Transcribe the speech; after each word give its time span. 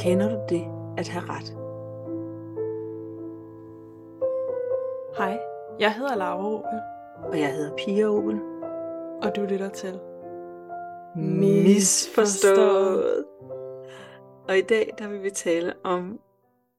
Kender 0.00 0.28
du 0.28 0.40
det 0.48 0.64
at 0.98 1.08
have 1.08 1.24
ret? 1.28 1.56
Hej, 5.16 5.40
jeg 5.80 5.94
hedder 5.94 6.16
Laura 6.16 6.46
Opel, 6.46 6.80
Og 7.32 7.40
jeg 7.40 7.54
hedder 7.54 7.76
Pia 7.76 8.06
Opel. 8.06 8.40
og 9.22 9.36
du 9.36 9.40
lytter 9.42 9.68
til 9.68 10.00
Misforstået. 11.16 13.24
Og 14.48 14.58
i 14.58 14.62
dag 14.62 14.94
der 14.98 15.08
vil 15.08 15.22
vi 15.22 15.30
tale 15.30 15.74
om 15.84 16.20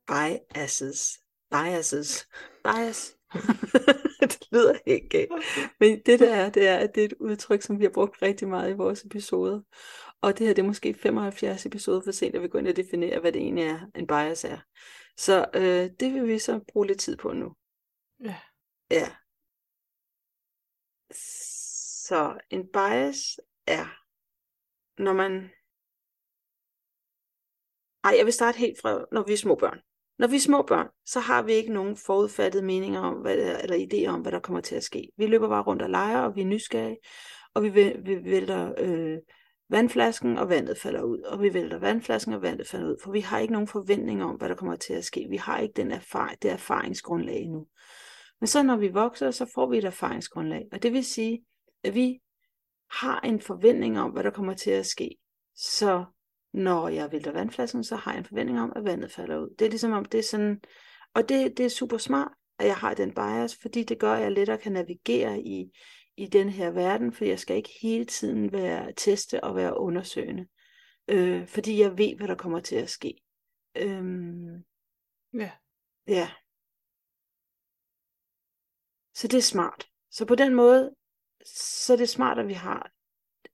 biases. 0.07 1.19
Biases. 1.51 2.27
Bias. 2.63 3.15
det 4.31 4.47
lyder 4.51 4.73
helt 4.85 5.09
galt. 5.09 5.31
Men 5.79 6.01
det 6.05 6.19
der 6.19 6.35
er, 6.35 6.49
det 6.49 6.67
er, 6.67 6.77
at 6.77 6.95
det 6.95 7.01
er 7.01 7.05
et 7.05 7.13
udtryk, 7.13 7.61
som 7.61 7.79
vi 7.79 7.83
har 7.83 7.91
brugt 7.91 8.21
rigtig 8.21 8.47
meget 8.47 8.70
i 8.70 8.73
vores 8.73 9.03
episoder. 9.03 9.61
Og 10.21 10.38
det 10.38 10.47
her, 10.47 10.53
det 10.53 10.61
er 10.61 10.67
måske 10.67 10.94
75 10.94 11.66
episoder 11.66 12.02
for 12.02 12.11
sent, 12.11 12.35
at 12.35 12.41
vi 12.41 12.47
går 12.47 12.59
ind 12.59 12.67
og 12.67 12.75
definerer, 12.75 13.20
hvad 13.20 13.31
det 13.31 13.41
egentlig 13.41 13.66
er, 13.66 13.80
en 13.95 14.07
bias 14.07 14.44
er. 14.44 14.57
Så 15.17 15.45
øh, 15.55 15.89
det 15.99 16.13
vil 16.13 16.27
vi 16.27 16.39
så 16.39 16.59
bruge 16.67 16.88
lidt 16.88 16.99
tid 16.99 17.17
på 17.17 17.34
nu. 17.34 17.55
Ja. 18.23 18.35
Ja. 18.91 19.07
Så 22.08 22.39
en 22.49 22.67
bias 22.67 23.39
er, 23.67 23.85
når 25.02 25.13
man... 25.13 25.49
Ej, 28.03 28.17
jeg 28.17 28.25
vil 28.25 28.33
starte 28.33 28.58
helt 28.58 28.81
fra, 28.81 29.05
når 29.11 29.23
vi 29.27 29.33
er 29.33 29.38
små 29.38 29.55
børn. 29.55 29.81
Når 30.21 30.27
vi 30.27 30.35
er 30.35 30.39
små 30.39 30.61
børn, 30.61 30.88
så 31.05 31.20
har 31.20 31.41
vi 31.41 31.53
ikke 31.53 31.73
nogen 31.73 31.98
forudfattede 31.98 32.66
meninger 32.66 32.99
om, 32.99 33.13
hvad 33.13 33.35
eller 33.63 33.75
idéer 33.75 34.13
om, 34.13 34.21
hvad 34.21 34.31
der 34.31 34.39
kommer 34.39 34.61
til 34.61 34.75
at 34.75 34.84
ske. 34.84 35.09
Vi 35.17 35.25
løber 35.25 35.49
bare 35.49 35.63
rundt 35.63 35.81
og 35.81 35.89
leger, 35.89 36.20
og 36.20 36.35
vi 36.35 36.41
er 36.41 36.45
nysgerrige, 36.45 36.97
og 37.53 37.63
vi, 37.63 37.70
vi 38.05 38.23
vælter 38.23 38.73
øh, 38.77 39.17
vandflasken, 39.70 40.38
og 40.38 40.49
vandet 40.49 40.77
falder 40.77 41.02
ud. 41.02 41.22
Og 41.22 41.42
vi 41.42 41.53
vælter 41.53 41.80
vandflasken, 41.80 42.33
og 42.33 42.42
vandet 42.42 42.67
falder 42.67 42.88
ud. 42.88 42.97
For 43.03 43.11
vi 43.11 43.19
har 43.19 43.39
ikke 43.39 43.53
nogen 43.53 43.67
forventninger 43.67 44.25
om, 44.25 44.36
hvad 44.36 44.49
der 44.49 44.55
kommer 44.55 44.75
til 44.75 44.94
at 44.94 45.05
ske. 45.05 45.27
Vi 45.30 45.38
har 45.38 45.59
ikke 45.59 45.73
den 45.75 45.92
erfaring, 45.92 46.42
det 46.42 46.52
erfaringsgrundlag 46.52 47.42
endnu. 47.42 47.67
Men 48.39 48.47
så 48.47 48.64
når 48.64 48.75
vi 48.75 48.88
vokser, 48.88 49.31
så 49.31 49.52
får 49.53 49.69
vi 49.69 49.77
et 49.77 49.86
erfaringsgrundlag. 49.86 50.64
Og 50.72 50.83
det 50.83 50.94
vil 50.94 51.05
sige, 51.05 51.45
at 51.83 51.95
vi 51.95 52.19
har 52.92 53.19
en 53.19 53.42
forventning 53.42 53.99
om, 53.99 54.11
hvad 54.11 54.23
der 54.23 54.31
kommer 54.31 54.53
til 54.53 54.72
at 54.72 54.86
ske. 54.86 55.17
Så 55.55 56.05
når 56.53 56.88
jeg 56.88 57.11
vælter 57.11 57.31
vandflasken, 57.31 57.83
så 57.83 57.95
har 57.95 58.11
jeg 58.11 58.19
en 58.19 58.25
forventning 58.25 58.61
om, 58.61 58.73
at 58.75 58.83
vandet 58.83 59.11
falder 59.11 59.38
ud. 59.38 59.55
Det 59.59 59.66
er 59.66 59.69
ligesom 59.69 59.91
om, 59.91 60.05
det 60.05 60.17
er 60.17 60.23
sådan, 60.23 60.61
og 61.13 61.30
det, 61.30 61.58
det 61.58 61.66
er 61.66 61.69
super 61.69 61.97
smart, 61.97 62.31
at 62.59 62.67
jeg 62.67 62.77
har 62.77 62.93
den 62.93 63.13
bias, 63.13 63.58
fordi 63.61 63.83
det 63.83 63.99
gør, 63.99 64.13
at 64.13 64.21
jeg 64.21 64.31
lettere 64.31 64.58
kan 64.58 64.71
navigere 64.71 65.41
i, 65.41 65.71
i 66.17 66.25
den 66.25 66.49
her 66.49 66.71
verden, 66.71 67.13
for 67.13 67.25
jeg 67.25 67.39
skal 67.39 67.55
ikke 67.55 67.71
hele 67.81 68.05
tiden 68.05 68.52
være 68.52 68.93
teste 68.97 69.43
og 69.43 69.55
være 69.55 69.80
undersøgende. 69.80 70.47
Øh, 71.08 71.47
fordi 71.47 71.81
jeg 71.81 71.97
ved, 71.97 72.16
hvad 72.17 72.27
der 72.27 72.35
kommer 72.35 72.59
til 72.59 72.75
at 72.75 72.89
ske. 72.89 73.15
Øhm, 73.77 74.63
Ja. 75.33 75.52
Ja. 76.08 76.31
Så 79.13 79.27
det 79.27 79.38
er 79.38 79.41
smart. 79.41 79.88
Så 80.09 80.25
på 80.25 80.36
den 80.36 80.55
måde, 80.55 80.95
så 81.45 81.93
er 81.93 81.97
det 81.97 82.09
smart, 82.09 82.39
at 82.39 82.47
vi 82.47 82.53
har, 82.53 82.91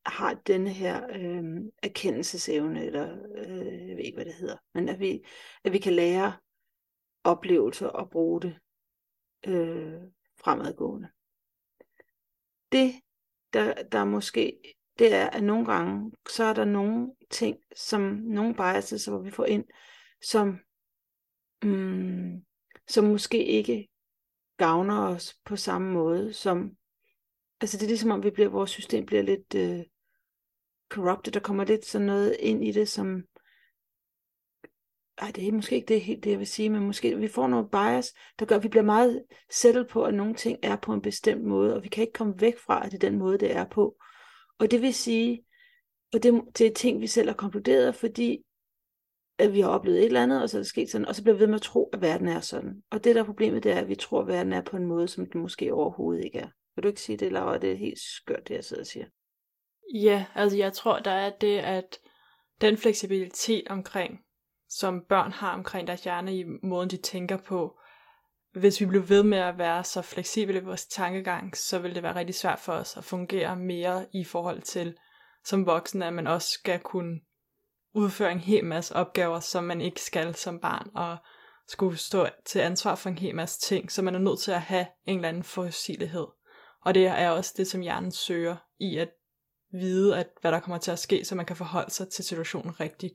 har 0.08 0.34
den 0.34 0.68
her 0.68 1.08
øh, 1.16 1.44
erkendelsesevne, 1.84 2.86
eller 2.86 3.18
øh, 3.36 3.88
jeg 3.90 3.98
ved 3.98 4.04
ikke, 4.04 4.16
hvad 4.16 4.26
det 4.26 4.34
hedder, 4.34 4.58
men 4.74 4.90
at 4.90 5.00
vi, 5.00 5.26
at 5.64 5.74
vi 5.74 5.78
kan 5.78 5.94
lære 5.94 6.34
oplevelser 7.24 7.88
og 7.88 8.10
bruge 8.10 8.42
det 8.42 8.60
øh, 9.48 10.02
fremadgående. 10.44 11.10
Det, 12.72 12.94
der, 13.54 13.84
der 13.84 14.06
måske, 14.06 14.60
det 15.00 15.14
er, 15.14 15.30
at 15.30 15.44
nogle 15.44 15.66
gange, 15.66 16.12
så 16.30 16.44
er 16.44 16.54
der 16.54 16.66
nogle 16.66 17.16
ting, 17.30 17.58
som 17.76 18.02
nogle 18.24 18.56
biases, 18.56 19.06
hvor 19.06 19.20
vi 19.20 19.32
får 19.32 19.46
ind, 19.46 19.66
som, 20.24 20.60
mm, 21.64 22.46
som 22.88 23.06
måske 23.06 23.46
ikke 23.46 23.88
gavner 24.58 25.00
os 25.00 25.36
på 25.46 25.56
samme 25.56 25.94
måde, 25.94 26.34
som, 26.34 26.72
altså 27.62 27.78
det 27.78 27.84
er 27.84 27.88
ligesom 27.88 28.12
om 28.12 28.24
vi 28.24 28.32
bliver, 28.32 28.50
vores 28.50 28.72
system 28.72 29.06
bliver 29.06 29.22
lidt 29.22 29.56
øh, 29.56 29.86
corrupted, 30.90 31.34
der 31.34 31.40
kommer 31.40 31.64
lidt 31.64 31.86
sådan 31.86 32.08
noget 32.08 32.36
ind 32.40 32.66
i 32.66 32.72
det, 32.72 32.90
som, 32.90 33.24
ej, 35.18 35.32
det 35.36 35.48
er 35.48 35.52
måske 35.52 35.76
ikke 35.76 35.94
det 35.94 36.02
helt 36.02 36.24
det, 36.24 36.32
jeg 36.32 36.40
vil 36.40 36.48
sige, 36.48 36.70
men 36.70 36.82
måske 36.82 37.18
vi 37.18 37.28
får 37.28 37.48
noget 37.48 37.72
bias, 37.72 38.14
der 38.40 38.46
gør, 38.46 38.56
at 38.56 38.64
vi 38.64 38.68
bliver 38.68 38.84
meget 38.84 39.24
sættet 39.52 39.88
på, 39.88 40.04
at 40.04 40.14
nogle 40.14 40.34
ting 40.34 40.60
er 40.64 40.76
på 40.76 40.94
en 40.94 41.02
bestemt 41.02 41.44
måde, 41.44 41.76
og 41.76 41.84
vi 41.84 41.90
kan 41.90 42.02
ikke 42.02 42.14
komme 42.14 42.42
væk 42.42 42.60
fra, 42.60 42.86
at 42.86 42.92
det 42.92 43.04
er 43.04 43.10
den 43.10 43.20
måde, 43.20 43.38
det 43.38 43.56
er 43.56 43.66
på. 43.66 43.98
Og 44.60 44.72
det 44.72 44.82
vil 44.82 44.94
sige, 44.94 45.46
og 46.14 46.24
det, 46.24 46.42
det 46.58 46.68
er 46.68 46.74
ting, 46.74 47.02
vi 47.02 47.08
selv 47.08 47.30
har 47.30 47.36
konkluderet, 47.36 47.96
fordi 47.96 48.44
at 49.40 49.54
vi 49.54 49.60
har 49.60 49.70
oplevet 49.70 50.00
et 50.00 50.06
eller 50.06 50.24
andet, 50.24 50.42
og 50.42 50.50
så 50.50 50.58
er 50.58 50.60
det 50.60 50.68
sket 50.68 50.90
sådan, 50.90 51.08
og 51.08 51.16
så 51.16 51.24
bliver 51.24 51.36
vi 51.36 51.40
ved 51.40 51.48
med 51.48 51.56
at 51.56 51.62
tro, 51.62 51.90
at 51.94 52.02
verden 52.02 52.28
er 52.28 52.40
sådan. 52.40 52.84
Og 52.92 53.04
det 53.04 53.16
der 53.16 53.22
er 53.22 53.26
problemet, 53.26 53.64
det 53.64 53.72
er, 53.72 53.80
at 53.80 53.90
vi 53.90 53.96
tror, 53.96 54.22
at 54.22 54.28
verden 54.28 54.54
er 54.54 54.62
på 54.62 54.78
en 54.78 54.86
måde, 54.86 55.08
som 55.08 55.26
den 55.26 55.42
måske 55.42 55.74
overhovedet 55.74 56.26
ikke 56.26 56.40
er. 56.40 56.50
Vil 56.76 56.84
du 56.84 56.88
ikke 56.88 57.02
sige 57.02 57.18
det, 57.18 57.32
Laura? 57.32 57.58
Det 57.58 57.72
er 57.72 57.76
helt 57.76 58.00
skørt, 58.00 58.48
det 58.48 58.56
jeg 58.56 58.64
sidder 58.64 58.84
og 58.84 58.88
siger. 58.88 59.06
Ja, 59.94 60.26
altså 60.36 60.58
jeg 60.58 60.74
tror, 60.74 61.00
der 61.00 61.12
er 61.12 61.30
det, 61.30 61.60
at 61.60 62.00
den 62.62 62.78
fleksibilitet 62.78 63.68
omkring, 63.70 64.20
som 64.70 65.02
børn 65.10 65.32
har 65.32 65.54
omkring 65.54 65.88
deres 65.88 66.04
hjerne 66.04 66.38
i 66.38 66.44
måden, 66.64 66.90
de 66.90 66.98
tænker 66.98 67.38
på, 67.38 67.80
hvis 68.54 68.82
vi 68.82 68.86
blev 68.86 69.10
ved 69.10 69.24
med 69.24 69.38
at 69.38 69.58
være 69.58 69.84
så 69.84 70.02
fleksible 70.02 70.58
i 70.58 70.64
vores 70.64 70.86
tankegang, 70.86 71.58
så 71.58 71.80
vil 71.80 71.96
det 71.96 72.04
være 72.04 72.16
rigtig 72.16 72.36
svært 72.36 72.60
for 72.60 72.74
os 72.74 72.98
at 72.98 73.04
fungere 73.04 73.56
mere 73.56 74.06
i 74.14 74.24
forhold 74.24 74.62
til 74.62 74.98
som 75.44 75.66
voksen, 75.66 76.04
at 76.04 76.14
man 76.14 76.28
også 76.28 76.50
skal 76.52 76.80
kunne 76.80 77.20
udføre 77.94 78.32
en 78.32 78.40
hel 78.40 78.66
masse 78.66 78.96
opgaver, 78.96 79.40
som 79.40 79.64
man 79.64 79.82
ikke 79.82 80.02
skal 80.02 80.36
som 80.36 80.60
barn, 80.60 80.90
og 80.96 81.18
skulle 81.68 81.98
stå 81.98 82.28
til 82.46 82.60
ansvar 82.60 82.96
for 82.96 83.10
en 83.10 83.18
hel 83.18 83.36
masse 83.36 83.60
ting, 83.60 83.92
så 83.92 84.02
man 84.02 84.16
er 84.16 84.20
nødt 84.20 84.40
til 84.40 84.52
at 84.52 84.62
have 84.62 84.88
en 85.06 85.16
eller 85.16 85.30
anden 85.30 85.44
forudsigelighed. 85.44 86.28
Og 86.82 86.94
det 86.94 87.08
er 87.08 87.30
også 87.30 87.54
det, 87.58 87.68
som 87.68 87.82
hjernen 87.82 88.12
søger 88.12 88.56
i 88.80 88.98
at 88.98 89.10
vide, 89.72 90.18
at 90.18 90.30
hvad 90.42 90.52
der 90.52 90.60
kommer 90.60 90.78
til 90.78 90.92
at 90.92 91.00
ske, 91.00 91.26
så 91.26 91.36
man 91.36 91.46
kan 91.46 91.56
forholde 91.56 91.92
sig 91.92 92.10
til 92.10 92.26
situationen 92.26 92.80
rigtigt, 92.80 93.14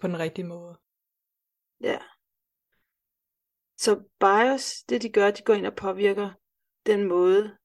på 0.00 0.06
den 0.06 0.18
rigtige 0.18 0.46
måde. 0.46 0.78
Ja. 1.80 1.98
Så 3.76 4.02
bias, 4.20 4.82
det 4.88 5.02
de 5.02 5.12
gør, 5.12 5.30
de 5.30 5.42
går 5.42 5.54
ind 5.54 5.66
og 5.66 5.76
påvirker 5.76 6.30
den 6.86 7.08
måde, 7.08 7.56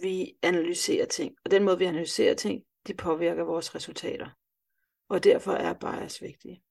vi 0.00 0.38
analyserer 0.42 1.06
ting. 1.06 1.36
Og 1.44 1.50
den 1.50 1.64
måde, 1.64 1.78
vi 1.78 1.84
analyserer 1.84 2.34
ting, 2.34 2.64
de 2.86 2.94
påvirker 2.94 3.44
vores 3.44 3.74
resultater. 3.74 4.30
Og 5.08 5.24
derfor 5.24 5.52
er 5.52 5.72
bias 5.72 6.22
vigtige. 6.22 6.64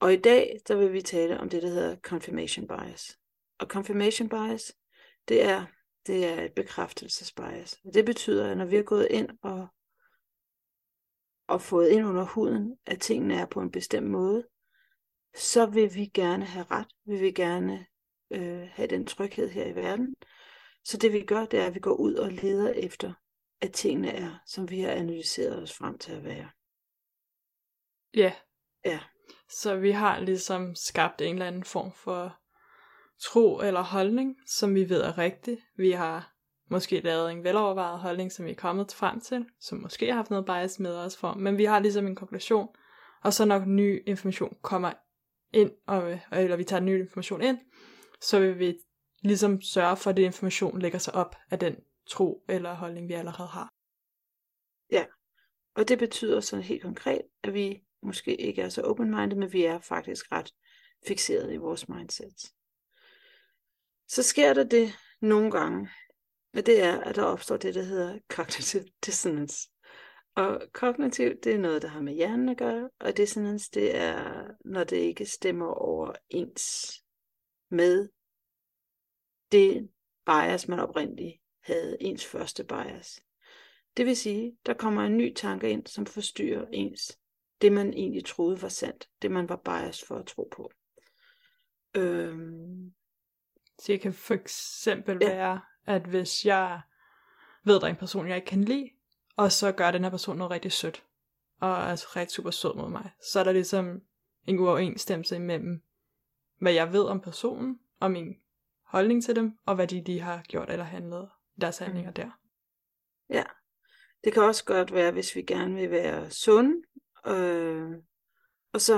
Og 0.00 0.12
i 0.12 0.16
dag, 0.16 0.60
der 0.68 0.76
vil 0.76 0.92
vi 0.92 1.02
tale 1.02 1.40
om 1.40 1.48
det, 1.48 1.62
der 1.62 1.68
hedder 1.68 1.96
confirmation 1.96 2.68
bias. 2.68 3.18
Og 3.58 3.66
confirmation 3.66 4.28
bias, 4.28 4.76
det 5.28 5.44
er, 5.44 5.66
det 6.08 6.26
er 6.26 6.42
et 6.42 6.52
bekræftelsesbias. 6.52 7.80
Det 7.94 8.04
betyder, 8.04 8.50
at 8.50 8.56
når 8.56 8.64
vi 8.64 8.76
har 8.76 8.82
gået 8.82 9.08
ind 9.10 9.28
og, 9.42 9.68
og 11.48 11.62
fået 11.62 11.88
ind 11.88 12.06
under 12.06 12.24
huden, 12.24 12.78
at 12.86 13.00
tingene 13.00 13.34
er 13.34 13.46
på 13.46 13.60
en 13.60 13.70
bestemt 13.70 14.10
måde, 14.10 14.48
så 15.36 15.66
vil 15.66 15.94
vi 15.94 16.06
gerne 16.06 16.44
have 16.44 16.66
ret. 16.70 16.88
Vi 17.04 17.18
vil 17.18 17.34
gerne 17.34 17.86
øh, 18.30 18.68
have 18.72 18.88
den 18.88 19.06
tryghed 19.06 19.48
her 19.48 19.66
i 19.66 19.74
verden. 19.74 20.14
Så 20.84 20.96
det 20.96 21.12
vi 21.12 21.24
gør, 21.24 21.44
det 21.44 21.60
er, 21.60 21.66
at 21.66 21.74
vi 21.74 21.80
går 21.80 21.94
ud 21.94 22.14
og 22.14 22.32
leder 22.32 22.70
efter, 22.70 23.12
at 23.60 23.72
tingene 23.72 24.10
er, 24.10 24.38
som 24.46 24.70
vi 24.70 24.80
har 24.80 24.90
analyseret 24.90 25.62
os 25.62 25.72
frem 25.72 25.98
til 25.98 26.12
at 26.12 26.24
være. 26.24 26.50
Ja. 28.14 28.32
Ja. 28.84 29.00
Så 29.48 29.76
vi 29.76 29.90
har 29.90 30.20
ligesom 30.20 30.74
skabt 30.74 31.20
en 31.20 31.34
eller 31.34 31.46
anden 31.46 31.64
form 31.64 31.92
for 31.92 32.40
tro 33.20 33.60
eller 33.60 33.82
holdning, 33.82 34.36
som 34.46 34.74
vi 34.74 34.88
ved 34.88 35.00
er 35.00 35.18
rigtig. 35.18 35.58
Vi 35.76 35.90
har 35.90 36.34
måske 36.70 37.00
lavet 37.00 37.32
en 37.32 37.44
velovervejet 37.44 37.98
holdning, 37.98 38.32
som 38.32 38.44
vi 38.44 38.50
er 38.50 38.54
kommet 38.54 38.92
frem 38.92 39.20
til, 39.20 39.46
som 39.60 39.78
måske 39.78 40.06
har 40.06 40.14
haft 40.14 40.30
noget 40.30 40.46
bias 40.46 40.78
med 40.78 40.96
os 40.96 41.16
for, 41.16 41.34
men 41.34 41.58
vi 41.58 41.64
har 41.64 41.78
ligesom 41.78 42.06
en 42.06 42.16
konklusion, 42.16 42.68
og 43.22 43.32
så 43.32 43.44
når 43.44 43.64
ny 43.64 44.02
information 44.06 44.56
kommer 44.62 44.92
ind, 45.52 45.70
og, 45.86 46.18
eller 46.32 46.56
vi 46.56 46.64
tager 46.64 46.80
ny 46.80 47.00
information 47.00 47.42
ind, 47.42 47.58
så 48.20 48.40
vil 48.40 48.58
vi 48.58 48.78
ligesom 49.22 49.60
sørge 49.60 49.96
for, 49.96 50.10
at 50.10 50.16
den 50.16 50.24
information 50.24 50.82
lægger 50.82 50.98
sig 50.98 51.14
op 51.14 51.36
af 51.50 51.58
den 51.58 51.76
tro 52.06 52.44
eller 52.48 52.74
holdning, 52.74 53.08
vi 53.08 53.14
allerede 53.14 53.48
har. 53.48 53.74
Ja, 54.90 55.04
og 55.74 55.88
det 55.88 55.98
betyder 55.98 56.40
sådan 56.40 56.64
helt 56.64 56.82
konkret, 56.82 57.22
at 57.42 57.54
vi 57.54 57.82
måske 58.02 58.36
ikke 58.36 58.62
er 58.62 58.68
så 58.68 58.82
open-minded, 58.82 59.36
men 59.36 59.52
vi 59.52 59.64
er 59.64 59.78
faktisk 59.78 60.32
ret 60.32 60.54
fixeret 61.06 61.52
i 61.52 61.56
vores 61.56 61.88
mindset. 61.88 62.52
Så 64.08 64.22
sker 64.22 64.54
der 64.54 64.64
det 64.64 64.92
nogle 65.20 65.50
gange, 65.50 65.88
og 66.56 66.66
det 66.66 66.82
er, 66.82 67.00
at 67.00 67.16
der 67.16 67.22
opstår 67.22 67.56
det, 67.56 67.74
der 67.74 67.82
hedder 67.82 68.18
cognitive 68.28 68.84
dissonance. 69.06 69.68
Og 70.34 70.62
kognitiv, 70.72 71.40
det 71.44 71.54
er 71.54 71.58
noget, 71.58 71.82
der 71.82 71.88
har 71.88 72.00
med 72.00 72.14
hjernen 72.14 72.48
at 72.48 72.56
gøre, 72.56 72.90
og 73.00 73.16
dissonance, 73.16 73.70
det 73.74 73.96
er, 73.96 74.44
når 74.64 74.84
det 74.84 74.96
ikke 74.96 75.26
stemmer 75.26 75.66
overens 75.66 76.94
med 77.70 78.08
det 79.52 79.90
bias, 80.26 80.68
man 80.68 80.80
oprindeligt 80.80 81.42
havde, 81.62 81.96
ens 82.02 82.26
første 82.26 82.64
bias. 82.64 83.20
Det 83.96 84.06
vil 84.06 84.16
sige, 84.16 84.58
der 84.66 84.74
kommer 84.74 85.02
en 85.02 85.16
ny 85.16 85.34
tanke 85.34 85.70
ind, 85.70 85.86
som 85.86 86.06
forstyrrer 86.06 86.66
ens, 86.72 87.18
det 87.62 87.72
man 87.72 87.92
egentlig 87.92 88.24
troede 88.24 88.62
var 88.62 88.68
sandt, 88.68 89.08
det 89.22 89.30
man 89.30 89.48
var 89.48 89.56
bias 89.56 90.04
for 90.04 90.16
at 90.16 90.26
tro 90.26 90.48
på. 90.52 90.70
Øhm, 91.94 92.94
det 93.86 94.00
kan 94.00 94.12
for 94.12 94.34
eksempel 94.34 95.18
ja. 95.20 95.28
være, 95.28 95.60
at 95.86 96.02
hvis 96.02 96.46
jeg 96.46 96.80
ved, 97.64 97.80
der 97.80 97.86
er 97.86 97.90
en 97.90 97.96
person, 97.96 98.28
jeg 98.28 98.36
ikke 98.36 98.46
kan 98.46 98.64
lide, 98.64 98.90
og 99.36 99.52
så 99.52 99.72
gør 99.72 99.90
den 99.90 100.02
her 100.02 100.10
person 100.10 100.36
noget 100.36 100.50
rigtig 100.50 100.72
sødt, 100.72 101.04
og 101.60 101.68
er 101.68 101.74
altså 101.74 102.08
rigtig 102.16 102.34
super 102.34 102.50
sød 102.50 102.74
mod 102.74 102.90
mig, 102.90 103.10
så 103.32 103.40
er 103.40 103.44
der 103.44 103.52
ligesom 103.52 104.00
en 104.46 104.58
uoverensstemmelse 104.58 105.36
imellem, 105.36 105.82
hvad 106.58 106.72
jeg 106.72 106.92
ved 106.92 107.04
om 107.04 107.20
personen, 107.20 107.78
og 108.00 108.10
min 108.10 108.36
holdning 108.84 109.24
til 109.24 109.36
dem, 109.36 109.58
og 109.66 109.74
hvad 109.74 109.86
de 109.86 110.04
lige 110.04 110.20
har 110.20 110.42
gjort 110.42 110.70
eller 110.70 110.84
handlet, 110.84 111.28
deres 111.60 111.78
handlinger 111.78 112.10
der. 112.10 112.30
Ja, 113.30 113.44
det 114.24 114.32
kan 114.32 114.42
også 114.42 114.64
godt 114.64 114.92
være, 114.92 115.12
hvis 115.12 115.36
vi 115.36 115.42
gerne 115.42 115.74
vil 115.74 115.90
være 115.90 116.30
sunde, 116.30 116.82
øh, 117.26 117.90
og 118.72 118.80
så 118.80 118.96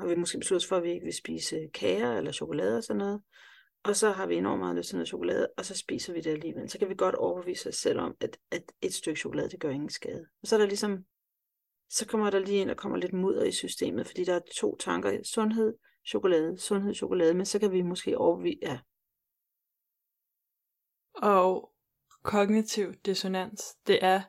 har 0.00 0.06
vi 0.06 0.14
måske 0.14 0.38
besluttet 0.38 0.68
for, 0.68 0.76
at 0.76 0.82
vi 0.82 0.90
ikke 0.90 1.04
vil 1.04 1.16
spise 1.16 1.68
kager 1.74 2.12
eller 2.12 2.32
chokolade 2.32 2.76
og 2.76 2.84
sådan 2.84 2.98
noget, 2.98 3.22
og 3.88 3.96
så 3.96 4.10
har 4.10 4.26
vi 4.26 4.36
enormt 4.36 4.60
meget 4.60 4.76
lyst 4.76 4.88
til 4.88 4.96
noget 4.96 5.08
chokolade, 5.08 5.48
og 5.56 5.64
så 5.64 5.76
spiser 5.76 6.12
vi 6.12 6.20
det 6.20 6.30
alligevel. 6.30 6.70
Så 6.70 6.78
kan 6.78 6.88
vi 6.88 6.94
godt 6.94 7.14
overbevise 7.14 7.68
os 7.68 7.74
selv 7.74 8.00
om, 8.00 8.16
at, 8.20 8.38
at 8.50 8.72
et 8.80 8.94
stykke 8.94 9.20
chokolade, 9.20 9.48
det 9.48 9.60
gør 9.60 9.70
ingen 9.70 9.90
skade. 9.90 10.26
Og 10.42 10.48
så 10.48 10.56
er 10.56 10.60
der 10.60 10.66
ligesom, 10.66 11.04
så 11.90 12.06
kommer 12.06 12.30
der 12.30 12.38
lige 12.38 12.60
ind 12.60 12.70
og 12.70 12.76
kommer 12.76 12.98
lidt 12.98 13.12
mudder 13.12 13.44
i 13.44 13.52
systemet, 13.52 14.06
fordi 14.06 14.24
der 14.24 14.34
er 14.34 14.40
to 14.56 14.76
tanker, 14.76 15.22
sundhed, 15.24 15.74
chokolade, 16.08 16.58
sundhed, 16.58 16.94
chokolade, 16.94 17.34
men 17.34 17.46
så 17.46 17.58
kan 17.58 17.72
vi 17.72 17.82
måske 17.82 18.18
overbevise, 18.18 18.58
ja. 18.62 18.78
Og 21.14 21.72
kognitiv 22.22 22.92
dissonans, 22.92 23.62
det 23.86 24.04
er, 24.04 24.22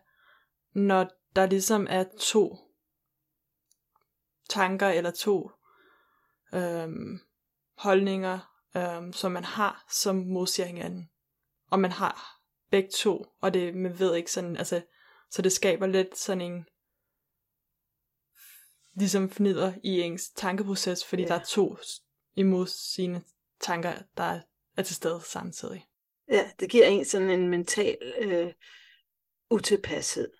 når 0.71 1.09
der 1.35 1.45
ligesom 1.45 1.87
er 1.89 2.05
to 2.19 2.57
tanker 4.49 4.87
eller 4.87 5.11
to 5.11 5.51
øhm, 6.53 7.19
holdninger, 7.77 8.56
øhm, 8.77 9.13
som 9.13 9.31
man 9.31 9.43
har, 9.43 9.85
som 9.91 10.15
modsiger 10.15 10.67
hinanden. 10.67 11.09
Og 11.71 11.79
man 11.79 11.91
har 11.91 12.39
begge 12.71 12.89
to, 12.89 13.25
og 13.41 13.53
det, 13.53 13.75
man 13.75 13.99
ved 13.99 14.15
ikke 14.15 14.31
sådan, 14.31 14.57
altså, 14.57 14.81
så 15.31 15.41
det 15.41 15.51
skaber 15.51 15.87
lidt 15.87 16.17
sådan 16.17 16.41
en, 16.41 16.65
ligesom 18.95 19.29
fnider 19.29 19.73
i 19.83 20.01
ens 20.01 20.29
tankeproces, 20.29 21.05
fordi 21.05 21.21
Ja. 21.21 21.27
der 21.27 21.35
er 21.35 21.43
to 21.43 21.77
imod 22.35 22.67
sine 22.67 23.23
tanker, 23.59 23.93
der 24.17 24.39
er 24.77 24.83
til 24.83 24.95
stede 24.95 25.21
samtidig. 25.21 25.85
Ja, 26.29 26.51
det 26.59 26.69
giver 26.69 26.85
en 26.85 27.05
sådan 27.05 27.29
en 27.29 27.47
mental 27.47 27.97
øh, 28.19 28.53
utilpashed. 29.49 30.31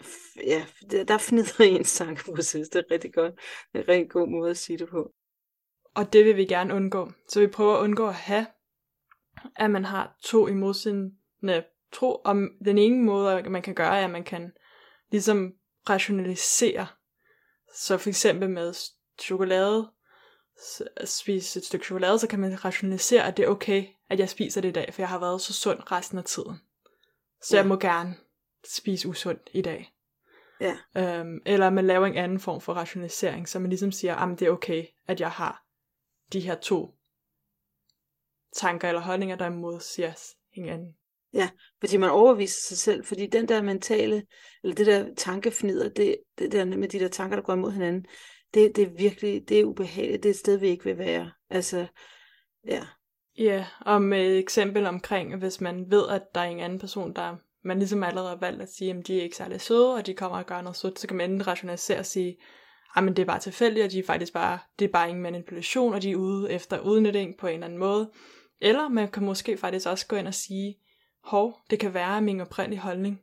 F- 0.00 0.42
Ja, 0.46 0.66
der, 0.90 1.04
der 1.04 1.18
fnider 1.18 1.64
ens 1.64 1.94
tankeproces. 1.96 2.68
Det 2.68 2.78
er 2.78 2.90
rigtig 2.94 3.14
godt. 3.14 3.34
Det 3.72 3.78
er 3.78 3.82
en 3.82 3.88
rigtig 3.88 4.10
god 4.10 4.28
måde 4.28 4.50
at 4.50 4.56
sige 4.58 4.78
det 4.78 4.88
på. 4.88 5.12
Og 5.94 6.12
det 6.12 6.24
vil 6.24 6.36
vi 6.36 6.44
gerne 6.44 6.74
undgå. 6.74 7.12
Så 7.28 7.40
vi 7.40 7.46
prøver 7.46 7.76
at 7.76 7.82
undgå 7.82 8.08
at 8.08 8.14
have, 8.14 8.46
at 9.56 9.70
man 9.70 9.84
har 9.84 10.16
to 10.22 10.46
imodsigende 10.46 11.64
tro. 11.92 12.20
Om 12.24 12.50
den 12.64 12.78
ene 12.78 13.04
måde, 13.04 13.42
man 13.50 13.62
kan 13.62 13.74
gøre, 13.74 13.98
er, 13.98 14.04
at 14.04 14.10
man 14.10 14.24
kan 14.24 14.52
ligesom 15.10 15.52
rationalisere. 15.90 16.86
Så 17.74 17.98
for 17.98 18.08
eksempel 18.08 18.50
med 18.50 18.74
chokolade, 19.20 19.90
at 20.96 21.08
spise 21.08 21.58
et 21.58 21.64
stykke 21.64 21.86
chokolade, 21.86 22.18
så 22.18 22.26
kan 22.28 22.40
man 22.40 22.64
rationalisere, 22.64 23.24
at 23.26 23.36
det 23.36 23.44
er 23.44 23.48
okay, 23.48 23.84
at 24.10 24.18
jeg 24.18 24.28
spiser 24.28 24.60
det 24.60 24.68
i 24.68 24.72
dag, 24.72 24.94
for 24.94 25.02
jeg 25.02 25.08
har 25.08 25.18
været 25.18 25.40
så 25.40 25.52
sund 25.52 25.92
resten 25.92 26.18
af 26.18 26.24
tiden. 26.24 26.60
Så 27.42 27.56
jeg 27.56 27.62
Ja. 27.64 27.68
må 27.68 27.76
gerne 27.76 28.14
spise 28.68 29.08
usundt 29.08 29.50
i 29.52 29.62
dag. 29.62 29.92
Ja. 30.60 30.76
Øhm, 30.96 31.38
eller 31.46 31.70
man 31.70 31.86
laver 31.86 32.06
en 32.06 32.16
anden 32.16 32.40
form 32.40 32.60
for 32.60 32.72
rationalisering, 32.74 33.48
så 33.48 33.58
man 33.58 33.68
ligesom 33.70 33.92
siger, 33.92 34.16
at 34.16 34.40
det 34.40 34.48
er 34.48 34.52
okay, 34.52 34.84
at 35.08 35.20
jeg 35.20 35.30
har 35.30 35.64
de 36.32 36.40
her 36.40 36.54
to 36.54 36.94
tanker 38.56 38.88
eller 38.88 39.00
holdninger, 39.00 39.36
der 39.36 39.50
modsiger 39.50 40.12
hinanden. 40.52 40.96
Fordi 41.80 41.96
man 41.96 42.10
overviser 42.10 42.68
sig 42.68 42.78
selv, 42.78 43.04
fordi 43.04 43.26
den 43.26 43.48
der 43.48 43.62
mentale, 43.62 44.26
eller 44.62 44.74
det 44.74 44.86
der 44.86 45.14
tankefnider, 45.14 45.88
det, 45.88 46.16
det 46.38 46.52
der 46.52 46.64
med 46.64 46.88
de 46.88 46.98
der 46.98 47.08
tanker, 47.08 47.36
der 47.36 47.42
går 47.42 47.52
imod 47.52 47.72
hinanden, 47.72 48.06
det, 48.54 48.76
det 48.76 48.84
er 48.84 48.96
virkelig, 48.96 49.48
det 49.48 49.60
er 49.60 49.64
ubehageligt, 49.64 50.22
det 50.22 50.28
er 50.28 50.34
et 50.34 50.38
sted, 50.38 50.58
vi 50.58 50.68
ikke 50.68 50.84
vil 50.84 50.98
være. 50.98 51.32
Altså, 51.50 51.86
ja, 52.66 52.86
Ja, 53.38 53.66
og 53.80 54.02
med 54.02 54.26
et 54.26 54.38
eksempel 54.38 54.86
omkring, 54.86 55.36
hvis 55.36 55.60
man 55.60 55.90
ved, 55.90 56.08
at 56.08 56.22
der 56.34 56.40
er 56.40 56.44
en 56.44 56.60
anden 56.60 56.78
person, 56.78 57.12
der 57.16 57.36
man 57.64 57.78
ligesom 57.78 58.02
allerede 58.02 58.28
har 58.28 58.36
valgt 58.36 58.62
at 58.62 58.68
sige, 58.68 58.90
at 58.90 59.06
de 59.06 59.18
er 59.18 59.22
ikke 59.22 59.36
særlig 59.36 59.60
søde, 59.60 59.94
og 59.94 60.06
de 60.06 60.14
kommer 60.14 60.38
og 60.38 60.46
gør 60.46 60.60
noget 60.60 60.76
sødt, 60.76 60.98
så 60.98 61.08
kan 61.08 61.16
man 61.16 61.30
enten 61.30 61.46
rationalisere 61.46 61.98
og 61.98 62.06
sige, 62.06 62.36
at 62.96 63.04
det 63.04 63.18
er 63.18 63.26
bare 63.26 63.40
tilfældigt, 63.40 63.84
og 63.84 63.92
de 63.92 63.98
er 63.98 64.04
faktisk 64.06 64.32
bare, 64.32 64.58
det 64.78 64.84
er 64.84 64.92
bare 64.92 65.10
en 65.10 65.22
manipulation, 65.22 65.94
og 65.94 66.02
de 66.02 66.10
er 66.10 66.16
ude 66.16 66.52
efter 66.52 66.80
udnytning 66.80 67.38
på 67.38 67.46
en 67.46 67.54
eller 67.54 67.66
anden 67.66 67.78
måde. 67.78 68.10
Eller 68.60 68.88
man 68.88 69.10
kan 69.10 69.24
måske 69.24 69.56
faktisk 69.56 69.88
også 69.88 70.06
gå 70.06 70.16
ind 70.16 70.26
og 70.26 70.34
sige, 70.34 70.76
hov, 71.24 71.58
det 71.70 71.80
kan 71.80 71.94
være, 71.94 72.16
at 72.16 72.22
min 72.22 72.40
oprindelige 72.40 72.80
holdning 72.80 73.20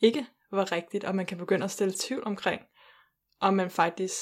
ikke 0.00 0.26
var 0.50 0.72
rigtigt, 0.72 1.04
og 1.04 1.14
man 1.14 1.26
kan 1.26 1.38
begynde 1.38 1.64
at 1.64 1.70
stille 1.70 1.94
tvivl 2.00 2.22
omkring, 2.26 2.62
om 3.40 3.54
man 3.54 3.70
faktisk, 3.70 4.14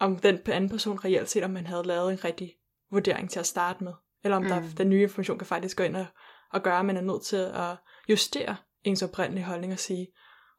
om 0.00 0.16
den 0.16 0.38
anden 0.46 0.70
person 0.70 1.04
reelt 1.04 1.30
set, 1.30 1.44
om 1.44 1.50
man 1.50 1.66
havde 1.66 1.82
lavet 1.82 2.12
en 2.12 2.24
rigtig 2.24 2.54
vurdering 2.90 3.30
til 3.30 3.40
at 3.40 3.46
starte 3.46 3.84
med, 3.84 3.92
eller 4.24 4.36
om 4.36 4.42
mm. 4.42 4.48
der, 4.48 4.62
den 4.76 4.88
nye 4.88 5.02
information 5.02 5.38
kan 5.38 5.46
faktisk 5.46 5.76
gå 5.76 5.82
ind 5.82 5.96
og, 5.96 6.06
og 6.52 6.62
gøre, 6.62 6.78
at 6.78 6.84
man 6.84 6.96
er 6.96 7.00
nødt 7.00 7.22
til 7.22 7.36
at 7.36 7.76
justere 8.08 8.56
ens 8.84 9.02
oprindelige 9.02 9.44
holdning 9.44 9.72
og 9.72 9.78
sige, 9.78 10.06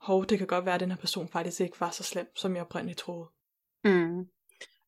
hov, 0.01 0.25
det 0.25 0.37
kan 0.37 0.47
godt 0.47 0.65
være, 0.65 0.75
at 0.75 0.79
den 0.79 0.91
her 0.91 0.97
person 0.97 1.27
faktisk 1.27 1.61
ikke 1.61 1.79
var 1.79 1.91
så 1.91 2.03
slem, 2.03 2.35
som 2.35 2.55
jeg 2.55 2.61
oprindeligt 2.61 2.99
troede. 2.99 3.29
Mm. 3.83 4.27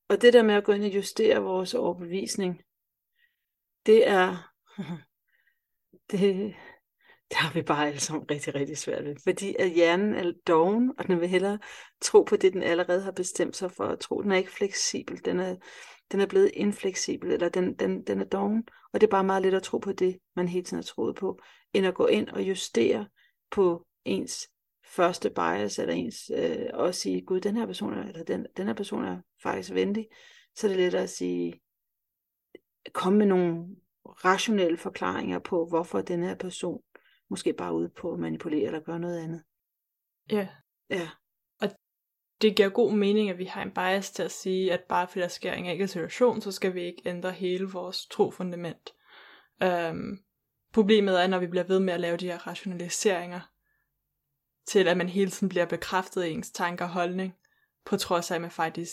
Og 0.08 0.22
det 0.22 0.32
der 0.32 0.42
med 0.42 0.54
at 0.54 0.64
gå 0.64 0.72
ind 0.72 0.84
og 0.84 0.94
justere 0.94 1.42
vores 1.42 1.74
overbevisning, 1.74 2.62
det 3.86 4.08
er, 4.08 4.52
det, 6.10 6.54
det 7.28 7.36
har 7.36 7.52
vi 7.52 7.62
bare 7.62 7.86
alle 7.86 8.00
sammen 8.00 8.30
rigtig, 8.30 8.54
rigtig 8.54 8.78
svært 8.78 9.04
ved. 9.04 9.16
Fordi 9.24 9.56
at 9.58 9.70
hjernen 9.70 10.14
er 10.14 10.32
doven, 10.46 10.94
og 10.98 11.06
den 11.06 11.20
vil 11.20 11.28
hellere 11.28 11.58
tro 12.00 12.22
på 12.22 12.36
det, 12.36 12.52
den 12.52 12.62
allerede 12.62 13.02
har 13.02 13.12
bestemt 13.12 13.56
sig 13.56 13.72
for 13.72 13.84
at 13.84 14.00
tro. 14.00 14.22
Den 14.22 14.32
er 14.32 14.36
ikke 14.36 14.50
fleksibel, 14.50 15.24
den 15.24 15.40
er, 15.40 15.56
den 16.12 16.20
er 16.20 16.26
blevet 16.26 16.50
infleksibel, 16.54 17.32
eller 17.32 17.48
den, 17.48 17.74
den, 17.74 18.06
den 18.06 18.20
er 18.20 18.24
doven. 18.24 18.64
Og 18.92 19.00
det 19.00 19.06
er 19.06 19.10
bare 19.10 19.24
meget 19.24 19.42
let 19.42 19.54
at 19.54 19.62
tro 19.62 19.78
på 19.78 19.92
det, 19.92 20.18
man 20.36 20.48
hele 20.48 20.64
tiden 20.64 20.78
har 20.78 20.82
troet 20.82 21.16
på, 21.16 21.38
end 21.72 21.86
at 21.86 21.94
gå 21.94 22.06
ind 22.06 22.28
og 22.28 22.42
justere 22.42 23.06
på 23.50 23.86
ens 24.04 24.48
første 24.88 25.30
bias, 25.30 25.78
eller 25.78 25.94
ens, 25.94 26.30
øh, 26.36 26.66
og 26.72 26.94
sige, 26.94 27.20
gud, 27.20 27.40
den 27.40 27.56
her 27.56 27.66
person 27.66 27.94
er, 27.94 28.02
eller 28.02 28.24
den, 28.24 28.46
den 28.56 28.66
her 28.66 28.74
person 28.74 29.04
er 29.04 29.20
faktisk 29.42 29.74
venlig, 29.74 30.08
så 30.54 30.66
er 30.66 30.68
det 30.68 30.78
lettere 30.78 31.02
at 31.02 31.10
sige, 31.10 31.60
komme 32.92 33.18
med 33.18 33.26
nogle 33.26 33.66
rationelle 34.04 34.78
forklaringer 34.78 35.38
på, 35.38 35.66
hvorfor 35.66 36.00
den 36.00 36.22
her 36.22 36.34
person 36.34 36.82
måske 37.30 37.52
bare 37.52 37.68
er 37.68 37.72
ude 37.72 37.88
på 37.88 38.12
at 38.12 38.18
manipulere 38.18 38.66
eller 38.66 38.80
gøre 38.80 38.98
noget 38.98 39.18
andet. 39.18 39.42
Ja, 40.30 40.48
Ja, 40.90 41.08
det 42.42 42.56
giver 42.56 42.68
god 42.68 42.92
mening, 42.92 43.30
at 43.30 43.38
vi 43.38 43.44
har 43.44 43.62
en 43.62 43.70
bias 43.70 44.10
til 44.10 44.22
at 44.22 44.30
sige, 44.30 44.72
at 44.72 44.80
bare 44.88 45.08
fordi 45.08 45.20
der 45.20 45.28
sker 45.28 45.52
en 45.52 45.66
enkelt 45.66 45.90
situation, 45.90 46.40
så 46.40 46.52
skal 46.52 46.74
vi 46.74 46.82
ikke 46.82 47.02
ændre 47.04 47.32
hele 47.32 47.68
vores 47.68 48.06
trofundament. 48.06 48.94
Øhm, 49.62 50.18
problemet 50.72 51.22
er, 51.22 51.26
når 51.26 51.38
vi 51.38 51.46
bliver 51.46 51.64
ved 51.64 51.80
med 51.80 51.94
at 51.94 52.00
lave 52.00 52.16
de 52.16 52.26
her 52.26 52.46
rationaliseringer, 52.46 53.40
til 54.68 54.88
at 54.88 54.96
man 54.96 55.08
hele 55.08 55.30
tiden 55.30 55.48
bliver 55.48 55.66
bekræftet 55.66 56.24
i 56.24 56.30
ens 56.30 56.50
tanker 56.50 56.84
og 56.84 56.90
holdning, 56.90 57.34
på 57.86 57.96
trods 57.96 58.30
af, 58.30 58.34
at 58.34 58.40
man 58.40 58.50
faktisk 58.50 58.92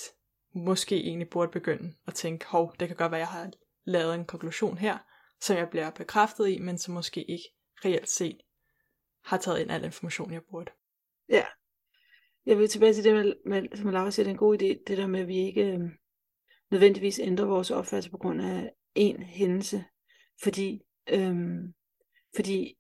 måske 0.54 0.96
egentlig 0.96 1.30
burde 1.30 1.52
begynde 1.52 1.94
at 2.08 2.14
tænke, 2.14 2.46
hov, 2.46 2.76
det 2.80 2.88
kan 2.88 2.98
godt 2.98 3.12
være, 3.12 3.22
at 3.22 3.28
jeg 3.28 3.40
har 3.42 3.52
lavet 3.86 4.16
en 4.16 4.26
konklusion 4.26 4.78
her, 4.78 4.98
som 5.42 5.58
jeg 5.58 5.70
bliver 5.70 5.90
bekræftet 5.90 6.50
i, 6.50 6.60
men 6.60 6.78
som 6.78 6.94
måske 6.94 7.24
ikke 7.24 7.44
reelt 7.86 8.10
set 8.10 8.38
har 9.24 9.38
taget 9.38 9.60
ind 9.60 9.72
al 9.72 9.84
information, 9.84 10.34
jeg 10.34 10.42
burde. 10.52 10.72
ja. 11.30 11.46
Jeg 12.46 12.58
vil 12.58 12.70
tilbage 12.70 12.94
til 12.94 13.04
det, 13.04 13.14
med, 13.14 13.34
med, 13.46 13.78
som 13.78 13.90
Laura 13.90 14.12
siger, 14.12 14.24
det 14.24 14.30
er 14.30 14.34
en 14.34 14.38
god 14.38 14.62
idé, 14.62 14.84
det 14.88 14.98
der 14.98 15.08
med, 15.08 15.20
at 15.20 15.28
vi 15.28 15.38
ikke 15.38 15.64
øh, 15.64 15.80
nødvendigvis 16.72 17.20
ændrer 17.20 17.46
vores 17.46 17.72
opfattelse 17.72 18.10
på 18.10 18.18
grund 18.18 18.42
af 18.42 18.72
en 18.96 19.24
hændelse, 19.24 19.86
fordi, 20.44 20.82
øh, 21.10 21.36
fordi 22.36 22.78